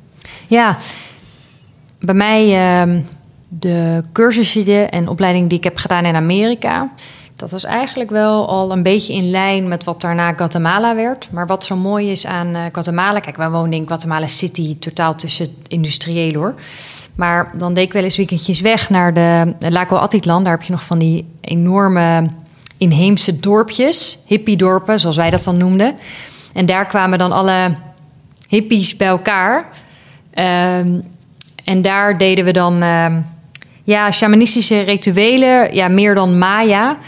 [0.47, 0.79] Ja,
[1.99, 3.01] bij mij ehm,
[3.49, 6.93] de cursussen en opleiding die ik heb gedaan in Amerika.
[7.37, 11.29] Dat was eigenlijk wel al een beetje in lijn met wat daarna Guatemala werd.
[11.31, 13.21] Maar wat zo mooi is aan eh, Guatemala...
[13.21, 16.55] Kijk, wij woonden in Guatemala City, totaal tussen industrieel hoor.
[17.15, 20.43] Maar dan deed ik wel eens weekendjes weg naar de Lago Atitlan.
[20.45, 22.31] Daar heb je nog van die enorme
[22.79, 24.19] inheemse dorpjes.
[24.27, 25.95] Hippiedorpen, zoals wij dat dan noemden.
[26.53, 27.75] En daar kwamen dan alle
[28.49, 29.69] hippies bij elkaar...
[30.31, 30.99] Ehm,
[31.65, 33.21] en daar deden we dan ehm,
[33.85, 36.99] ja, shamanistische rituelen, ja, meer dan Maya.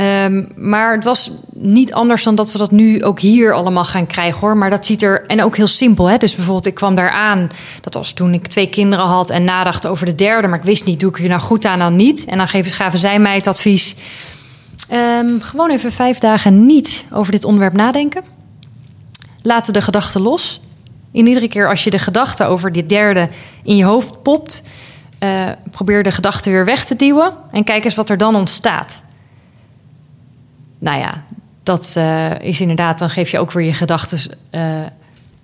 [0.00, 4.06] Ehm, maar het was niet anders dan dat we dat nu ook hier allemaal gaan
[4.06, 4.56] krijgen hoor.
[4.56, 5.26] Maar dat ziet er.
[5.26, 6.06] En ook heel simpel.
[6.06, 6.16] Hè?
[6.16, 7.48] Dus bijvoorbeeld, ik kwam daar aan.
[7.80, 10.48] Dat was toen ik twee kinderen had en nadacht over de derde.
[10.48, 12.24] Maar ik wist niet, doe ik er nou goed aan dan niet.
[12.24, 13.96] En dan gaven zij mij het advies.
[14.88, 18.22] ehm, gewoon even vijf dagen niet over dit onderwerp nadenken.
[19.42, 20.60] Laten de gedachten los.
[21.12, 23.28] In iedere keer als je de gedachte over dit derde
[23.62, 24.62] in je hoofd popt,
[25.18, 29.02] eh, probeer de gedachte weer weg te duwen en kijk eens wat er dan ontstaat.
[30.80, 31.24] Nou ja,
[31.62, 34.62] dat eh, is inderdaad, dan geef je ook weer je gedachten eh,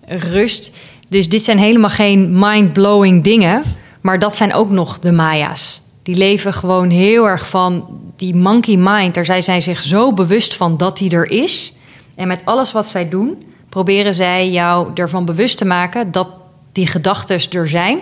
[0.07, 0.71] rust.
[1.09, 3.63] Dus dit zijn helemaal geen mind-blowing dingen,
[4.01, 5.81] maar dat zijn ook nog de Maya's.
[6.03, 7.85] Die leven gewoon heel erg van
[8.17, 9.15] die monkey mind.
[9.15, 11.73] Daar zijn zij zich zo bewust van dat die er is.
[12.15, 16.29] En met alles wat zij doen, proberen zij jou ervan bewust te maken dat
[16.73, 17.99] die gedachten er zijn.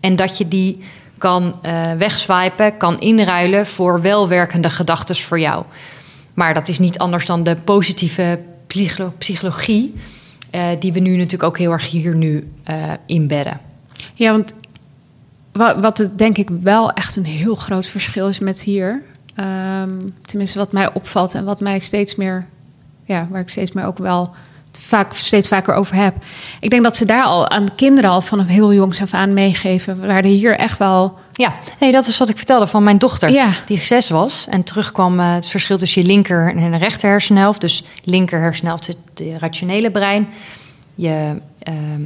[0.00, 0.78] En dat je die
[1.18, 5.64] kan eh wegswipen, kan inruilen voor welwerkende gedachten voor jou.
[6.34, 9.94] Maar dat is niet anders dan de positieve psycholo- psychologie,
[10.50, 13.60] eh, die we nu natuurlijk ook heel erg hier nu eh, inbedden.
[14.14, 14.54] Ja, want
[15.52, 19.02] wat, wat het denk ik wel echt een heel groot verschil is met hier.
[19.34, 22.46] ehm, tenminste, wat mij opvalt en wat mij steeds meer,
[23.04, 24.34] ja, waar ik steeds meer ook wel
[24.80, 26.14] vaak, steeds vaker over heb.
[26.60, 30.06] Ik denk dat ze daar al aan kinderen al vanaf heel jongs af aan meegeven.
[30.06, 31.18] Waar de hier echt wel.
[31.32, 33.30] Ja, nee, dat is wat ik vertelde van mijn dochter.
[33.30, 33.50] Ja.
[33.66, 37.60] Die zes was en terugkwam eh, het verschil tussen je linker en je rechter hersenhelft.
[37.60, 40.28] Dus linker hersenhelft het de rationele brein,
[40.94, 42.02] je, ehm,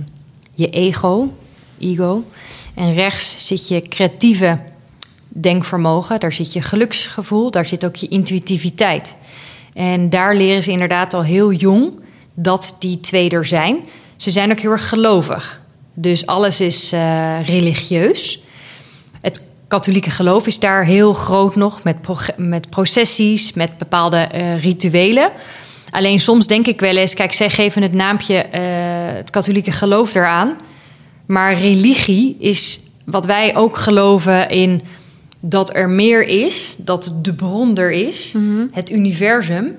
[0.54, 1.36] je ego,
[1.78, 2.24] ego.
[2.74, 4.58] En rechts zit je creatieve
[5.28, 9.16] denkvermogen, daar zit je geluksgevoel, daar zit ook je intuïtiviteit.
[9.74, 11.92] En daar leren ze inderdaad al heel jong
[12.40, 13.84] dat die twee er zijn.
[14.16, 15.60] Ze zijn ook heel erg gelovig.
[15.94, 18.40] Dus alles is eh, religieus.
[19.20, 21.96] Het katholieke geloof is daar heel groot nog met,
[22.36, 25.30] met processies, met bepaalde eh, rituelen.
[25.90, 28.62] Alleen soms denk ik wel eens, kijk, zij geven het naampje eh,
[29.16, 30.56] het katholieke geloof eraan.
[31.26, 34.82] Maar religie is wat wij ook geloven in
[35.40, 38.34] dat er meer is, dat de bron er is,
[38.70, 39.76] het universum.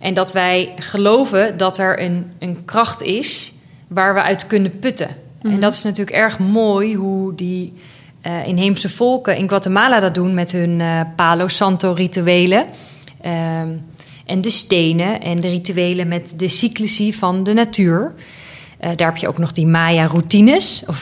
[0.00, 3.52] En dat wij geloven dat er een, een kracht is
[3.88, 5.08] waar we uit kunnen putten.
[5.42, 7.72] En dat is natuurlijk erg mooi hoe die
[8.20, 12.64] eh, inheemse volken in Guatemala dat doen met hun eh, Palo Santo rituelen.
[13.20, 13.68] Ehm,
[14.26, 18.14] en de stenen en de rituelen met de cyclusie van de natuur.
[18.78, 21.00] Eh, daar heb je ook nog die Maya-routines, of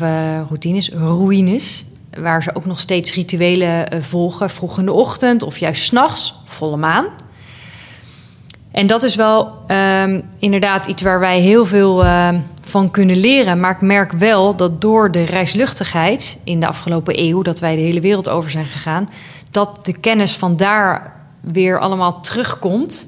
[0.49, 1.85] routines, ruïnes,
[2.19, 6.77] waar ze ook nog steeds rituelen volgen, vroeg in de ochtend of juist s'nachts, volle
[6.77, 7.07] maan.
[8.79, 13.61] En dat is wel ehm, inderdaad iets waar wij heel veel ehm, van kunnen leren.
[13.61, 17.83] Maar ik merk wel dat door de reisluchtigheid in de afgelopen eeuw, dat wij de
[17.83, 19.09] hele wereld over zijn gegaan,
[19.51, 23.07] dat de kennis van daar weer allemaal terugkomt.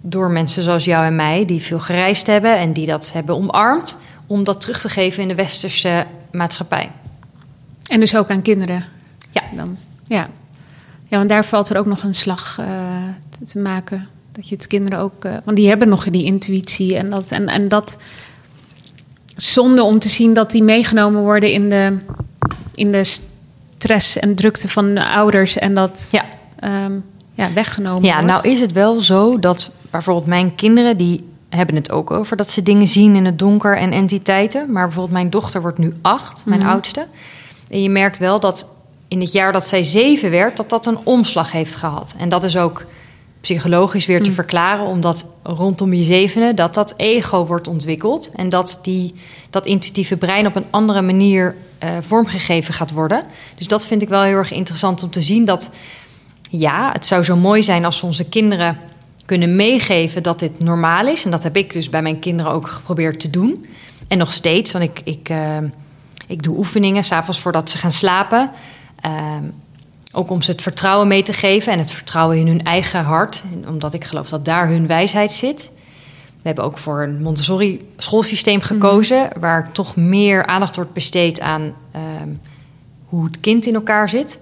[0.00, 3.98] Door mensen zoals jou en mij, die veel gereisd hebben en die dat hebben omarmd,
[4.26, 6.90] om dat terug te geven in de westerse maatschappij.
[7.86, 8.84] En dus ook aan kinderen.
[9.30, 9.42] Ja.
[9.56, 10.28] Dan, ja.
[11.08, 12.66] ja, want daar valt er ook nog een slag eh,
[13.28, 14.08] te, te maken.
[14.32, 15.24] Dat je het kinderen ook.
[15.24, 16.96] eh, want die hebben nog die intuïtie.
[16.96, 17.98] En dat, en, en dat.
[19.36, 21.98] Zonde om te zien dat die meegenomen worden in de,
[22.74, 25.58] in de stress en drukte van de ouders.
[25.58, 26.24] En dat Ja.
[26.60, 26.92] ehm,
[27.34, 28.26] ja, weggenomen Ja, wordt.
[28.26, 32.50] nou is het wel zo dat bijvoorbeeld mijn kinderen, die hebben het ook over dat
[32.50, 34.72] ze dingen zien in het donker en entiteiten.
[34.72, 36.68] Maar bijvoorbeeld mijn dochter wordt nu acht, mijn Mhm.
[36.70, 37.06] oudste.
[37.70, 38.76] En je merkt wel dat
[39.08, 42.14] in het jaar dat zij zeven werd, dat dat een omslag heeft gehad.
[42.18, 42.84] En dat is ook
[43.42, 44.34] psychologisch weer te Mm.
[44.34, 49.14] verklaren, omdat rondom je zevende dat dat ego wordt ontwikkeld en dat die,
[49.50, 53.22] dat intuïtieve brein op een andere manier eh, vormgegeven gaat worden.
[53.54, 55.70] Dus dat vind ik wel heel erg interessant om te zien dat
[56.50, 58.78] ja, het zou zo mooi zijn als we onze kinderen
[59.26, 61.24] kunnen meegeven dat dit normaal is.
[61.24, 63.66] En dat heb ik dus bij mijn kinderen ook geprobeerd te doen.
[64.08, 65.56] En nog steeds, want ik, ik, eh,
[66.26, 68.50] ik doe oefeningen s'avonds voordat ze gaan slapen.
[69.00, 69.44] Ehm,
[70.12, 73.42] ook om ze het vertrouwen mee te geven en het vertrouwen in hun eigen hart.
[73.66, 75.72] Omdat ik geloof dat daar hun wijsheid zit.
[76.24, 81.74] We hebben ook voor een Montessori schoolsysteem gekozen, waar toch meer aandacht wordt besteed aan
[81.92, 82.28] ehm,
[83.04, 84.38] hoe het kind in elkaar zit.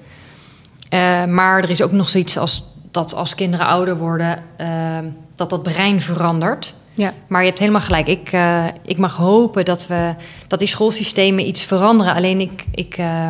[0.88, 5.04] Eh, maar er is ook nog zoiets als dat als kinderen ouder worden, ehm,
[5.34, 6.74] dat dat brein verandert.
[6.92, 7.12] Ja.
[7.26, 8.08] Maar je hebt helemaal gelijk.
[8.08, 10.14] Ik, eh, ik mag hopen dat, we,
[10.46, 12.14] dat die schoolsystemen iets veranderen.
[12.14, 13.28] Alleen ik, ik, eh,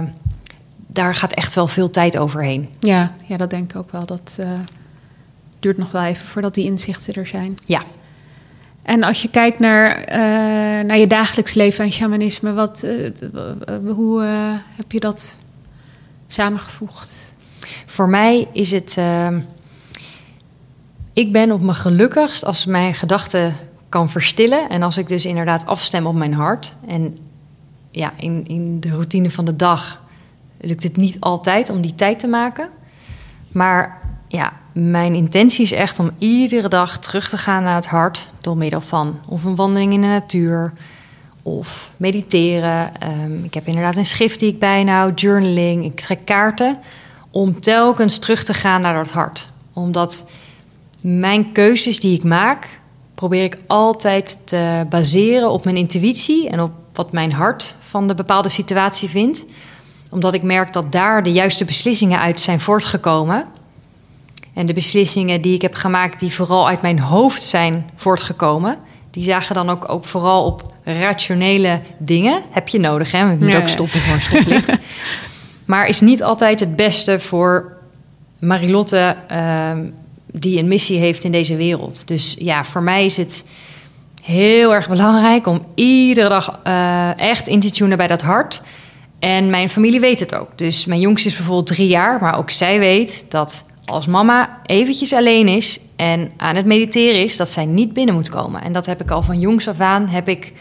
[0.93, 2.69] daar gaat echt wel veel tijd overheen.
[2.81, 4.07] Ja, ja, dat denk ik ook wel.
[4.07, 4.51] Dat eh,
[5.59, 7.59] duurt nog wel even voordat die inzichten er zijn.
[7.65, 7.83] Ja.
[8.83, 10.19] En als je kijkt naar, eh,
[10.85, 13.11] naar je dagelijks leven en shamanisme, wat, eh,
[13.87, 14.23] hoe
[14.77, 15.39] heb je dat
[16.27, 17.35] samengevoegd?
[17.87, 18.95] Voor mij is het.
[18.97, 19.41] ehm,
[21.13, 23.57] ik ben op mijn gelukkigst als mijn gedachten
[23.89, 24.69] kan verstillen.
[24.69, 26.75] En als ik dus inderdaad afstem op mijn hart.
[26.87, 27.19] En
[27.91, 30.01] ja, in, in de routine van de dag
[30.61, 32.69] lukt het niet altijd om die tijd te maken.
[33.53, 33.99] Maar
[34.29, 38.31] ja, mijn intentie is echt om iedere dag terug te gaan naar het hart.
[38.41, 40.73] Door middel van of een wandeling in de natuur.
[41.43, 43.01] Of mediteren.
[43.01, 45.85] Ehm, ik heb inderdaad een schrift die ik bijhoud, journaling.
[45.85, 46.79] Ik trek kaarten
[47.31, 49.49] om telkens terug te gaan naar dat hart.
[49.73, 50.31] Omdat
[51.01, 52.81] mijn keuzes die ik maak,
[53.15, 58.15] probeer ik altijd te baseren op mijn intuïtie en op wat mijn hart van de
[58.15, 59.45] bepaalde situatie vindt.
[60.11, 63.45] Omdat ik merk dat daar de juiste beslissingen uit zijn voortgekomen.
[64.55, 68.77] En de beslissingen die ik heb gemaakt, die vooral uit mijn hoofd zijn voortgekomen,
[69.11, 72.43] die zagen dan ook, ook vooral op rationele dingen.
[72.51, 73.33] Heb je nodig, hè?
[73.33, 74.73] Ik moet Ja, ook stoppen voor een stoplicht.
[75.65, 77.77] maar is niet altijd het beste voor
[78.39, 79.85] Marilotte, ehm,
[80.27, 82.03] die een missie heeft in deze wereld.
[82.09, 83.45] Dus ja, voor mij is het
[84.23, 88.63] heel erg belangrijk om iedere dag eh, echt in te tunen bij dat hart.
[89.21, 90.59] En mijn familie weet het ook.
[90.59, 95.13] Dus mijn jongste is bijvoorbeeld drie jaar, maar ook zij weet dat als mama eventjes
[95.13, 98.63] alleen is en aan het mediteren is, dat zij niet binnen moet komen.
[98.63, 100.53] En dat heb ik al van jongs af aan, heb ik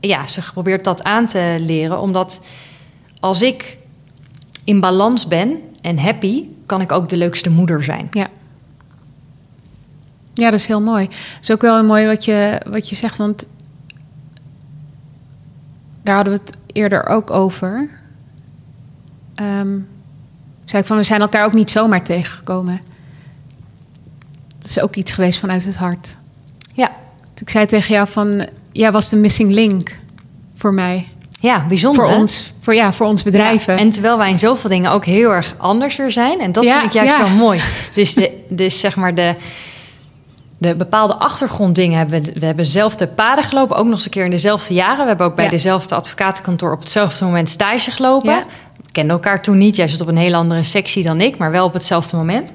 [0.00, 2.00] ja, ze geprobeerd dat aan te leren.
[2.00, 2.46] Omdat
[3.20, 3.78] als ik
[4.64, 8.08] in balans ben en happy, kan ik ook de leukste moeder zijn.
[8.10, 8.28] Ja.
[10.34, 11.04] Ja, dat is heel mooi.
[11.04, 13.46] Het is ook wel mooi wat je, wat je zegt, want
[16.06, 17.88] daar hadden we het eerder ook over.
[19.34, 19.78] Ehm
[20.64, 22.80] zei ik van, we zijn elkaar ook niet zomaar tegengekomen.
[24.58, 26.16] Dat is ook iets geweest vanuit het hart.
[26.72, 26.90] Ja,
[27.40, 29.96] Ik zei tegen jou van, jij was de missing link
[30.54, 31.08] voor mij.
[31.40, 32.02] ja bijzonder.
[32.04, 32.18] Voor hè?
[32.20, 33.74] ons, voor, ja, voor ons bedrijven.
[33.74, 36.40] Ja, en terwijl wij in zoveel dingen ook heel erg anders weer zijn.
[36.40, 37.26] En dat Ja, vind ik juist ja.
[37.26, 37.60] zo mooi.
[37.94, 39.34] Dus, de, dus zeg maar de,
[40.58, 43.76] de bepaalde achtergronddingen hebben we, we hebben dezelfde paden gelopen.
[43.76, 45.02] Ook nog eens een keer in dezelfde jaren.
[45.02, 45.50] We hebben ook bij Ja.
[45.50, 48.30] dezelfde advocatenkantoor op hetzelfde moment stage gelopen.
[48.30, 48.44] Ja.
[48.76, 49.76] We kenden elkaar toen niet.
[49.76, 52.48] Jij zat op een hele andere sectie dan ik, maar wel op hetzelfde moment.
[52.48, 52.54] We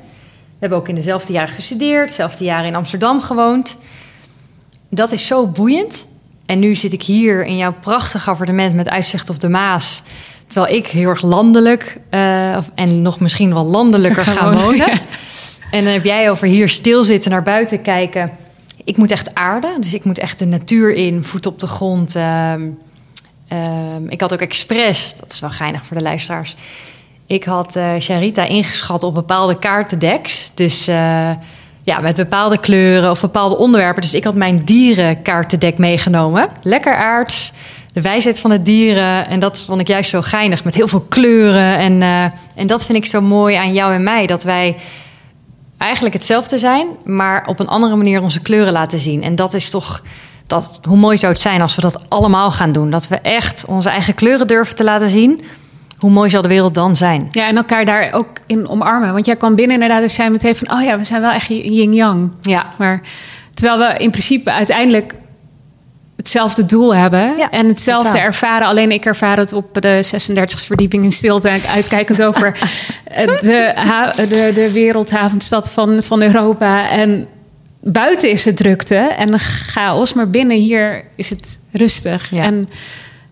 [0.67, 3.75] hebben ook in dezelfde jaren gestudeerd, dezelfde jaren in Amsterdam gewoond.
[4.89, 6.05] Dat is zo boeiend.
[6.45, 10.01] En nu zit ik hier in jouw prachtig appartement met uitzicht op de Maas.
[10.47, 14.77] Terwijl ik heel erg landelijk eh, en nog misschien wel landelijker ga wonen, wonen.
[14.77, 14.93] ja.
[15.71, 18.31] En dan heb jij over hier stilzitten, naar buiten kijken.
[18.83, 22.15] Ik moet echt aarden, dus ik moet echt de natuur in, voet op de grond.
[22.15, 22.67] ehm,
[23.47, 26.55] ehm, ik had ook expres, dat is wel geinig voor de luisteraars.
[27.25, 30.51] Ik had eh Charita ingeschat op bepaalde kaartendeks.
[30.53, 31.29] Dus eh,
[31.83, 34.01] ja, met bepaalde kleuren of bepaalde onderwerpen.
[34.01, 36.47] Dus ik had mijn dierenkaartendek meegenomen.
[36.61, 37.51] Lekker aards,
[37.93, 39.27] de wijsheid van de dieren.
[39.27, 41.77] En dat vond ik juist zo geinig, met heel veel kleuren.
[41.77, 42.23] En, eh,
[42.55, 44.75] en dat vind ik zo mooi aan jou en mij, dat wij
[45.81, 49.23] eigenlijk hetzelfde zijn, maar op een andere manier onze kleuren laten zien.
[49.23, 50.03] En dat is toch,
[50.47, 52.91] dat, hoe mooi zou het zijn als we dat allemaal gaan doen?
[52.91, 55.41] Dat we echt onze eigen kleuren durven te laten zien.
[55.97, 57.27] Hoe mooi zal de wereld dan zijn?
[57.31, 59.13] Ja, en elkaar daar ook in omarmen.
[59.13, 60.71] Want jij kwam binnen inderdaad en zei meteen van...
[60.71, 62.31] oh ja, we zijn wel echt yin-yang.
[62.41, 63.01] Ja, Maar
[63.53, 65.13] terwijl we in principe uiteindelijk
[66.21, 67.37] hetzelfde doel hebben...
[67.37, 68.25] Ja, en hetzelfde totaal.
[68.25, 68.67] ervaren.
[68.67, 71.49] Alleen ik ervaar het op de 36e verdieping in stilte...
[71.49, 72.57] en uitkijkend over
[73.03, 73.73] eh, de,
[74.15, 76.89] de, de wereldhavenstad van, van Europa.
[76.89, 77.27] En
[77.79, 82.29] buiten is het drukte en chaos, maar binnen hier is het rustig.
[82.29, 82.43] Ja.
[82.43, 82.69] En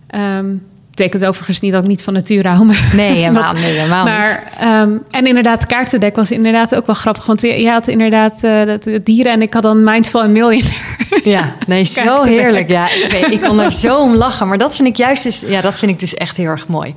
[0.08, 0.56] ehm,
[0.90, 2.66] betekent overigens niet dat ik niet van nature hou.
[2.66, 7.26] Maar Nee, helemaal, nee, helemaal maar, ehm, en inderdaad, kaartendek was inderdaad ook wel grappig.
[7.26, 10.99] Want jij had inderdaad dat, dat dieren en ik had dan Mindful en Millionaire.
[11.24, 12.70] Ja, nee, zo heerlijk.
[12.70, 14.48] Ja, ik, weet, ik kon er zo om lachen.
[14.48, 16.94] Maar dat vind ik juist dus, ja, dat vind ik dus echt heel erg mooi.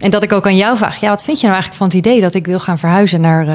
[0.00, 2.06] En dat ik ook aan jou vraag, ja, wat vind je nou eigenlijk van het
[2.06, 3.54] idee dat ik wil gaan verhuizen naar eh,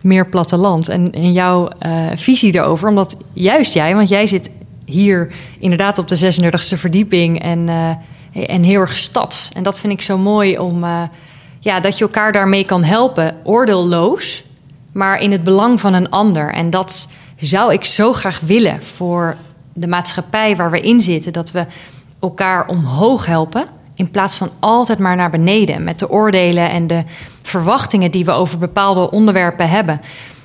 [0.00, 0.88] meer platteland?
[0.88, 4.50] En, en jouw eh, visie erover, omdat juist jij, want jij zit
[4.84, 9.48] hier inderdaad op de 36e verdieping en, eh, en heel erg stads.
[9.54, 10.84] En dat vind ik zo mooi om,
[11.60, 14.44] ja, dat je elkaar daarmee kan helpen, oordeelloos,
[14.92, 16.52] maar in het belang van een ander.
[16.52, 17.08] En dat
[17.44, 19.36] zou ik zo graag willen voor
[19.72, 21.32] de maatschappij waar we in zitten.
[21.32, 21.66] Dat we
[22.20, 23.64] elkaar omhoog helpen.
[23.94, 25.84] In plaats van altijd maar naar beneden.
[25.84, 27.02] Met de oordelen en de
[27.42, 30.00] verwachtingen die we over bepaalde onderwerpen hebben.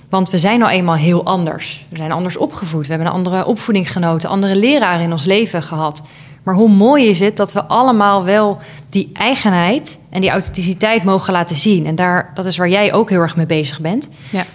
[0.09, 1.85] Want we zijn nou eenmaal heel anders.
[1.89, 2.87] We zijn anders opgevoed.
[2.87, 4.29] We hebben een andere opvoeding genoten.
[4.29, 6.03] Andere leraren in ons leven gehad.
[6.43, 11.33] Maar hoe mooi is het dat we allemaal wel die eigenheid en die authenticiteit mogen
[11.33, 11.85] laten zien.
[11.85, 14.09] En daar, dat is waar jij ook heel erg mee bezig bent.
[14.29, 14.45] Ja.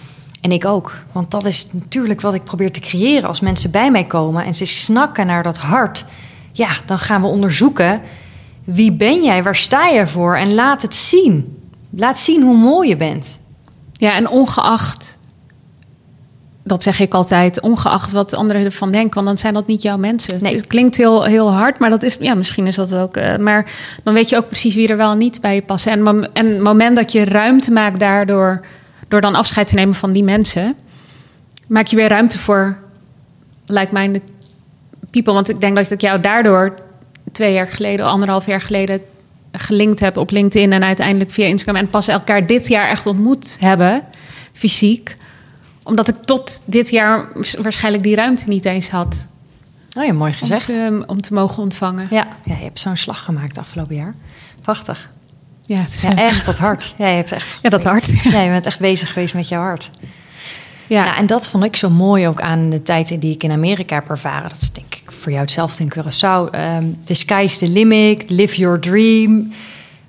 [0.45, 0.93] En ik ook.
[1.11, 3.27] Want dat is natuurlijk wat ik probeer te creëren.
[3.27, 6.05] Als mensen bij mij komen en ze snakken naar dat hart.
[6.51, 8.01] Ja, dan gaan we onderzoeken.
[8.63, 9.43] Wie ben jij?
[9.43, 10.35] Waar sta je voor?
[10.35, 11.61] En laat het zien.
[11.89, 13.39] Laat zien hoe mooi je bent.
[13.93, 15.17] Ja, en ongeacht,
[16.63, 19.97] dat zeg ik altijd, ongeacht wat anderen ervan denken, want dan zijn dat niet jouw
[19.97, 20.43] mensen.
[20.43, 20.55] Nee.
[20.55, 23.17] Het klinkt heel, heel hard, maar dat is, ja, misschien is dat ook.
[23.17, 23.71] eh, maar
[24.03, 25.91] dan weet je ook precies wie er wel niet bij je passen.
[25.91, 28.65] En, en het moment dat je ruimte maakt daardoor,
[29.07, 30.75] door dan afscheid te nemen van die mensen,
[31.67, 32.77] maak je weer ruimte voor
[33.65, 34.21] like-minded
[35.11, 35.33] people.
[35.33, 36.73] Want ik denk dat ik jou daardoor
[37.31, 39.01] twee jaar geleden, anderhalf jaar geleden,
[39.51, 43.57] gelinkt heb op LinkedIn en uiteindelijk via Instagram en pas elkaar dit jaar echt ontmoet
[43.59, 44.03] hebben,
[44.53, 45.17] fysiek.
[45.83, 47.27] Omdat ik tot dit jaar
[47.61, 49.27] waarschijnlijk die ruimte niet eens had
[49.97, 50.65] Oh ja, mooi om gezegd.
[50.65, 52.07] te, om te mogen ontvangen.
[52.09, 54.15] Ja, ja je hebt zo'n slag gemaakt afgelopen jaar.
[54.61, 55.09] Prachtig.
[55.65, 56.93] Ja, het is, Ja, echt dat hart.
[56.97, 57.57] Ja, je hebt echt...
[57.61, 58.23] Ja, dat hart.
[58.23, 59.89] Ja, je bent echt bezig geweest met jouw hart.
[60.87, 61.05] ja.
[61.05, 63.95] Ja, en dat vond ik zo mooi ook aan de tijd die ik in Amerika
[63.95, 64.49] heb ervaren.
[64.49, 66.49] Dat is denk ik voor jou hetzelfde in Curaçao.
[66.51, 69.53] Ehm the sky's the limit, live your dream.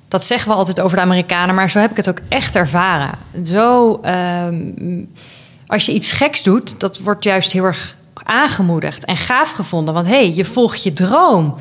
[0.08, 3.10] Dat zeggen we altijd over de Amerikanen, maar zo heb ik het ook echt ervaren.
[3.44, 4.54] Zo, ehm,
[5.66, 9.94] als je iets geks doet, dat wordt juist heel erg aangemoedigd en gaaf gevonden.
[9.94, 11.54] Want hé, hey, je volgt je droom.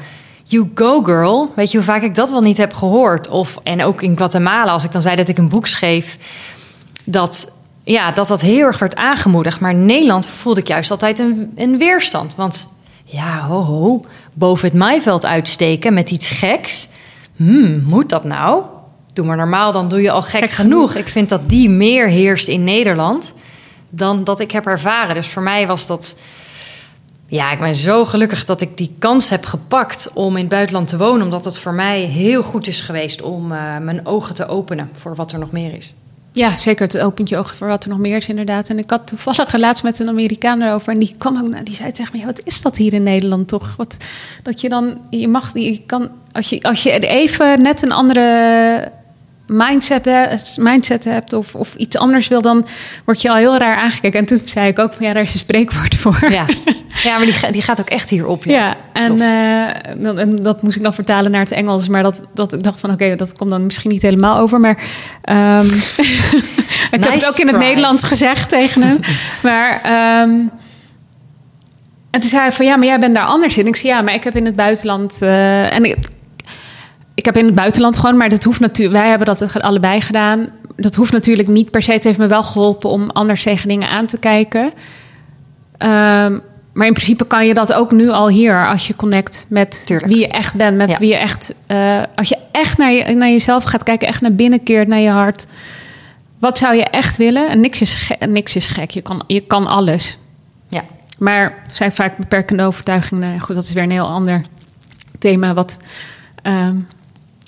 [0.48, 1.52] You go girl.
[1.56, 3.28] Weet je hoe vaak ik dat wel niet heb gehoord?
[3.28, 6.18] Of, en ook in Guatemala, als ik dan zei dat ik een boek schreef
[7.04, 9.60] dat ja, dat dat heel erg werd aangemoedigd.
[9.60, 12.36] Maar in Nederland voelde ik juist altijd een, een weerstand.
[12.36, 12.68] Want
[13.04, 14.02] ja, ho, ho,
[14.34, 16.88] boven het maaiveld uitsteken met iets geks.
[17.36, 18.64] Hmm, moet dat nou?
[19.14, 20.92] Doe maar normaal, dan doe je al gek, Gek genoeg.
[20.92, 21.06] genoeg.
[21.06, 23.34] Ik vind dat die meer heerst in Nederland
[23.90, 25.16] dan dat ik heb ervaren.
[25.16, 26.16] Dus voor mij was dat...
[27.28, 30.88] Ja, ik ben zo gelukkig dat ik die kans heb gepakt om in het buitenland
[30.88, 31.26] te wonen.
[31.26, 35.16] Omdat het voor mij heel goed is geweest om eh, mijn ogen te openen voor
[35.16, 35.94] wat er nog meer is.
[36.32, 36.86] Ja, zeker.
[36.86, 38.70] Het opent je ogen voor wat er nog meer is, inderdaad.
[38.70, 40.94] En ik had toevallig laatst met een Amerikaan erover.
[40.94, 43.48] En die kwam ook naar, die zei tegen me: Wat is dat hier in Nederland
[43.48, 43.76] toch?
[43.76, 43.98] Wat,
[44.44, 48.92] dat je dan, je mag, je kan, als je, als je even net een andere
[49.48, 50.10] mindset,
[50.60, 52.68] mindset hebt of, of iets anders wil, dan
[53.06, 54.20] word je al heel raar aangekeken.
[54.20, 56.18] En toen zei ik ook: Ja, daar is een spreekwoord voor.
[56.30, 56.46] Ja,
[57.04, 58.44] ja maar die, die gaat ook echt hierop.
[58.44, 61.88] Ja, Ja, en, eh, dan- en dat moest ik dan vertalen naar het Engels.
[61.88, 64.60] Maar dat, dat ik dacht van, oké, dat komt dan misschien niet helemaal over.
[64.60, 64.78] Maar
[65.22, 65.66] ehm,
[66.92, 67.66] ik heb het ook in het try.
[67.66, 69.00] Nederlands gezegd tegen hem.
[69.44, 70.32] maar ehm,
[72.12, 73.68] en toen zei hij van, ja, maar jij bent daar anders in.
[73.68, 75.22] Ik zei, ja, maar ik heb in het buitenland...
[75.22, 75.96] eh, en ik,
[77.16, 79.00] ik heb in het buitenland gewoon, maar dat hoeft natuurlijk...
[79.00, 80.48] Wij hebben dat allebei gedaan.
[80.76, 81.92] Dat hoeft natuurlijk niet per se.
[81.92, 84.72] Het heeft me wel geholpen om anders tegen dingen aan te kijken.
[85.78, 86.40] Ehm,
[86.74, 90.08] maar in principe kan je dat ook nu al hier als je connect met Tuurlijk.
[90.12, 90.98] wie je echt bent, met Ja.
[90.98, 91.54] wie je echt.
[91.68, 95.00] eh, als je echt naar, je, naar jezelf gaat kijken, echt naar binnen keert, naar
[95.00, 95.46] je hart.
[96.40, 97.50] Wat zou je echt willen?
[97.50, 98.90] En niks is, ge- niks is gek.
[98.92, 100.18] Je kan, je kan alles.
[100.70, 100.82] Ja.
[101.20, 103.28] Maar zijn vaak beperkende overtuigingen.
[103.30, 104.42] Nou, Goed, dat is weer een heel ander
[105.20, 105.54] thema.
[105.54, 105.78] Wat,
[106.42, 106.76] ehm,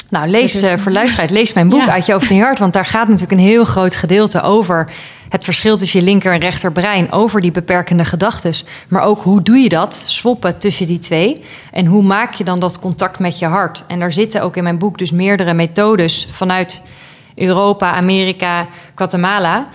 [0.09, 1.91] Nou, lees eh, voor luisteraars, lees mijn boek Ja.
[1.91, 2.59] Uit je hoofd in je hart.
[2.59, 4.89] Want daar gaat natuurlijk een heel groot gedeelte over.
[5.29, 7.11] Het verschil tussen je linker en rechterbrein.
[7.11, 8.53] Over die beperkende gedachten.
[8.87, 10.03] Maar ook hoe doe je dat?
[10.05, 11.41] Swappen tussen die twee.
[11.71, 13.83] En hoe maak je dan dat contact met je hart?
[13.87, 16.27] En daar zitten ook in mijn boek dus meerdere methodes.
[16.31, 16.81] Vanuit
[17.35, 19.67] Europa, Amerika, Guatemala.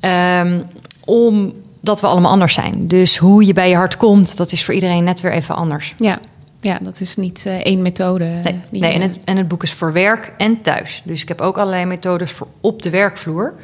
[0.00, 0.60] Ehm,
[1.04, 2.88] omdat we allemaal anders zijn.
[2.88, 5.94] Dus hoe je bij je hart komt, dat is voor iedereen net weer even anders.
[5.96, 6.18] ja.
[6.60, 8.24] Ja, dat is niet eh, één methode.
[8.24, 11.02] Nee, nee en, het, en het boek is voor werk en thuis.
[11.04, 13.54] Dus ik heb ook allerlei methodes voor op de werkvloer.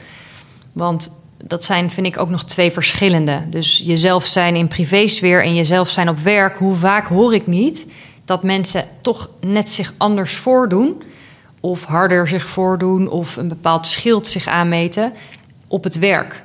[0.72, 3.42] Want dat zijn, vind ik, ook nog twee verschillende.
[3.50, 6.58] Dus jezelf zijn in privésfeer en jezelf zijn op werk.
[6.58, 7.86] Hoe vaak hoor ik niet
[8.24, 11.02] dat mensen toch net zich anders voordoen...
[11.60, 15.12] of harder zich voordoen of een bepaald schild zich aanmeten
[15.66, 16.42] op het werk.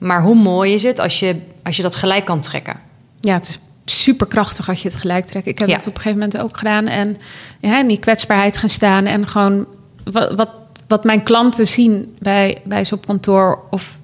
[0.00, 2.76] Maar hoe mooi is het als je, als je dat gelijk kan trekken?
[3.20, 5.46] Ja, het is super krachtig als je het gelijk trekt.
[5.46, 5.74] Ik heb Ja.
[5.76, 6.86] het op een gegeven moment ook gedaan.
[6.86, 7.16] En
[7.60, 9.06] ja, in die kwetsbaarheid gaan staan.
[9.06, 9.66] En gewoon
[10.04, 10.50] wat, wat,
[10.88, 13.98] wat mijn klanten zien bij, bij ze op kantoor of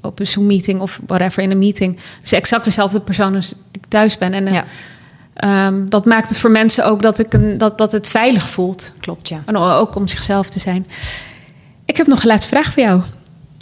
[0.00, 1.98] op een Zoom-meeting of whatever in een meeting.
[2.22, 4.32] is exact dezelfde persoon als ik thuis ben.
[4.32, 4.64] En eh, Ja,
[5.34, 8.92] ehm, dat maakt het voor mensen ook dat, ik een, dat, dat het veilig voelt.
[9.00, 9.40] klopt ja.
[9.46, 10.86] En ook om zichzelf te zijn.
[11.84, 13.02] Ik heb nog een laatste vraag voor jou.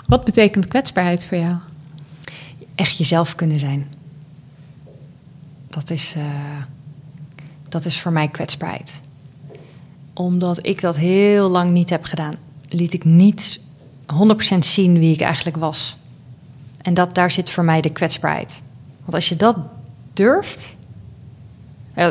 [0.06, 1.54] Wat betekent kwetsbaarheid voor jou?
[2.74, 3.86] Echt jezelf kunnen zijn.
[5.68, 6.24] Dat is, eh,
[7.68, 9.00] dat is voor mij kwetsbaarheid.
[10.14, 12.34] Omdat ik dat heel lang niet heb gedaan,
[12.68, 13.60] liet ik niet
[14.06, 15.96] 100% zien wie ik eigenlijk was.
[16.82, 18.60] En dat, daar zit voor mij de kwetsbaarheid.
[19.00, 19.56] Want als je dat
[20.12, 20.76] durft.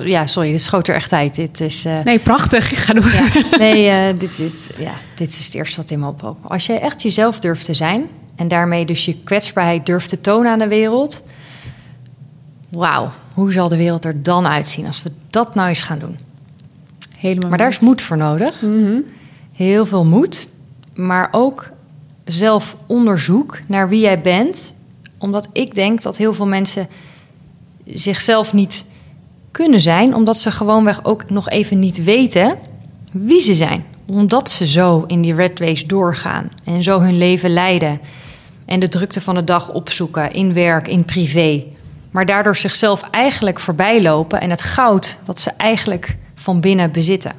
[0.03, 1.35] Ja, sorry, dit schoot er echt uit.
[1.35, 1.85] Dit is.
[1.85, 2.71] eh, Nee, prachtig.
[2.71, 3.11] Ik ga door.
[3.11, 3.27] ja,
[3.57, 6.37] nee, eh, dit, dit, ja, dit is het eerste wat in me opkomt.
[6.41, 8.05] Als je echt jezelf durft te zijn
[8.35, 11.23] en daarmee dus je kwetsbaarheid durft te tonen aan de wereld.
[12.69, 16.17] Wauw, hoe zal de wereld er dan uitzien als we dat nou eens gaan doen?
[17.17, 17.49] Helemaal.
[17.49, 18.63] Maar daar is moed voor nodig.
[19.55, 20.47] Heel veel moed,
[20.93, 21.69] maar ook
[22.25, 24.73] zelf onderzoek naar wie jij bent.
[25.17, 26.87] Omdat ik denk dat heel veel mensen
[27.85, 28.85] zichzelf niet
[29.51, 32.57] kunnen zijn, omdat ze gewoonweg ook nog even niet weten
[33.11, 33.85] wie ze zijn.
[34.05, 37.99] Omdat ze zo in die red race doorgaan en zo hun leven leiden.
[38.65, 41.63] En de drukte van de dag opzoeken in werk, in privé.
[42.11, 47.31] Maar daardoor zichzelf eigenlijk voorbij lopen en het goud wat ze eigenlijk van binnen bezitten.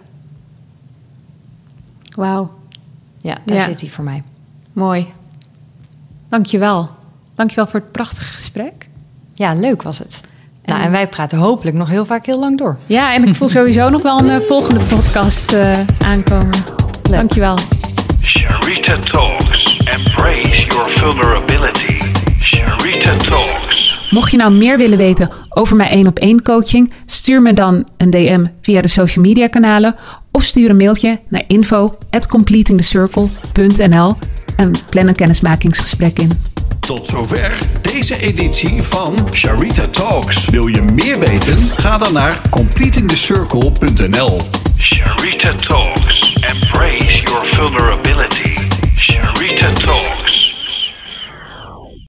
[2.14, 2.57] Wauw,
[3.21, 3.64] Ja, daar Ja.
[3.64, 4.23] zit hij voor mij.
[4.73, 5.07] mooi.
[6.29, 6.91] Dankjewel.
[7.35, 8.73] Dankjewel voor het prachtige gesprek.
[9.35, 10.21] Ja, leuk was het.
[10.64, 12.79] Nou, En- en wij praten hopelijk nog heel vaak heel lang door.
[12.87, 16.62] Ja, en ik voel sowieso nog wel een eh, volgende podcast eh, aankomen.
[17.03, 17.59] Dankjewel.
[18.21, 19.77] Sharita Talks.
[19.77, 22.12] Embrace your vulnerability.
[22.39, 23.68] Sharita Talks.
[24.11, 27.88] Mocht je nou meer willen weten over mijn één op één coaching, stuur me dan
[27.96, 29.94] een DM via de social media kanalen
[30.32, 34.14] of stuur een mailtje naar info@completingthecircle.nl
[34.56, 36.30] en plan een kennismakingsgesprek in.
[36.80, 40.44] Tot zover deze editie van Sharita Talks.
[40.44, 41.68] Wil je meer weten?
[41.76, 44.40] Ga dan naar completingthecircle.nl.
[44.76, 46.32] Sharita Talks.
[46.32, 48.48] Embrace your vulnerability.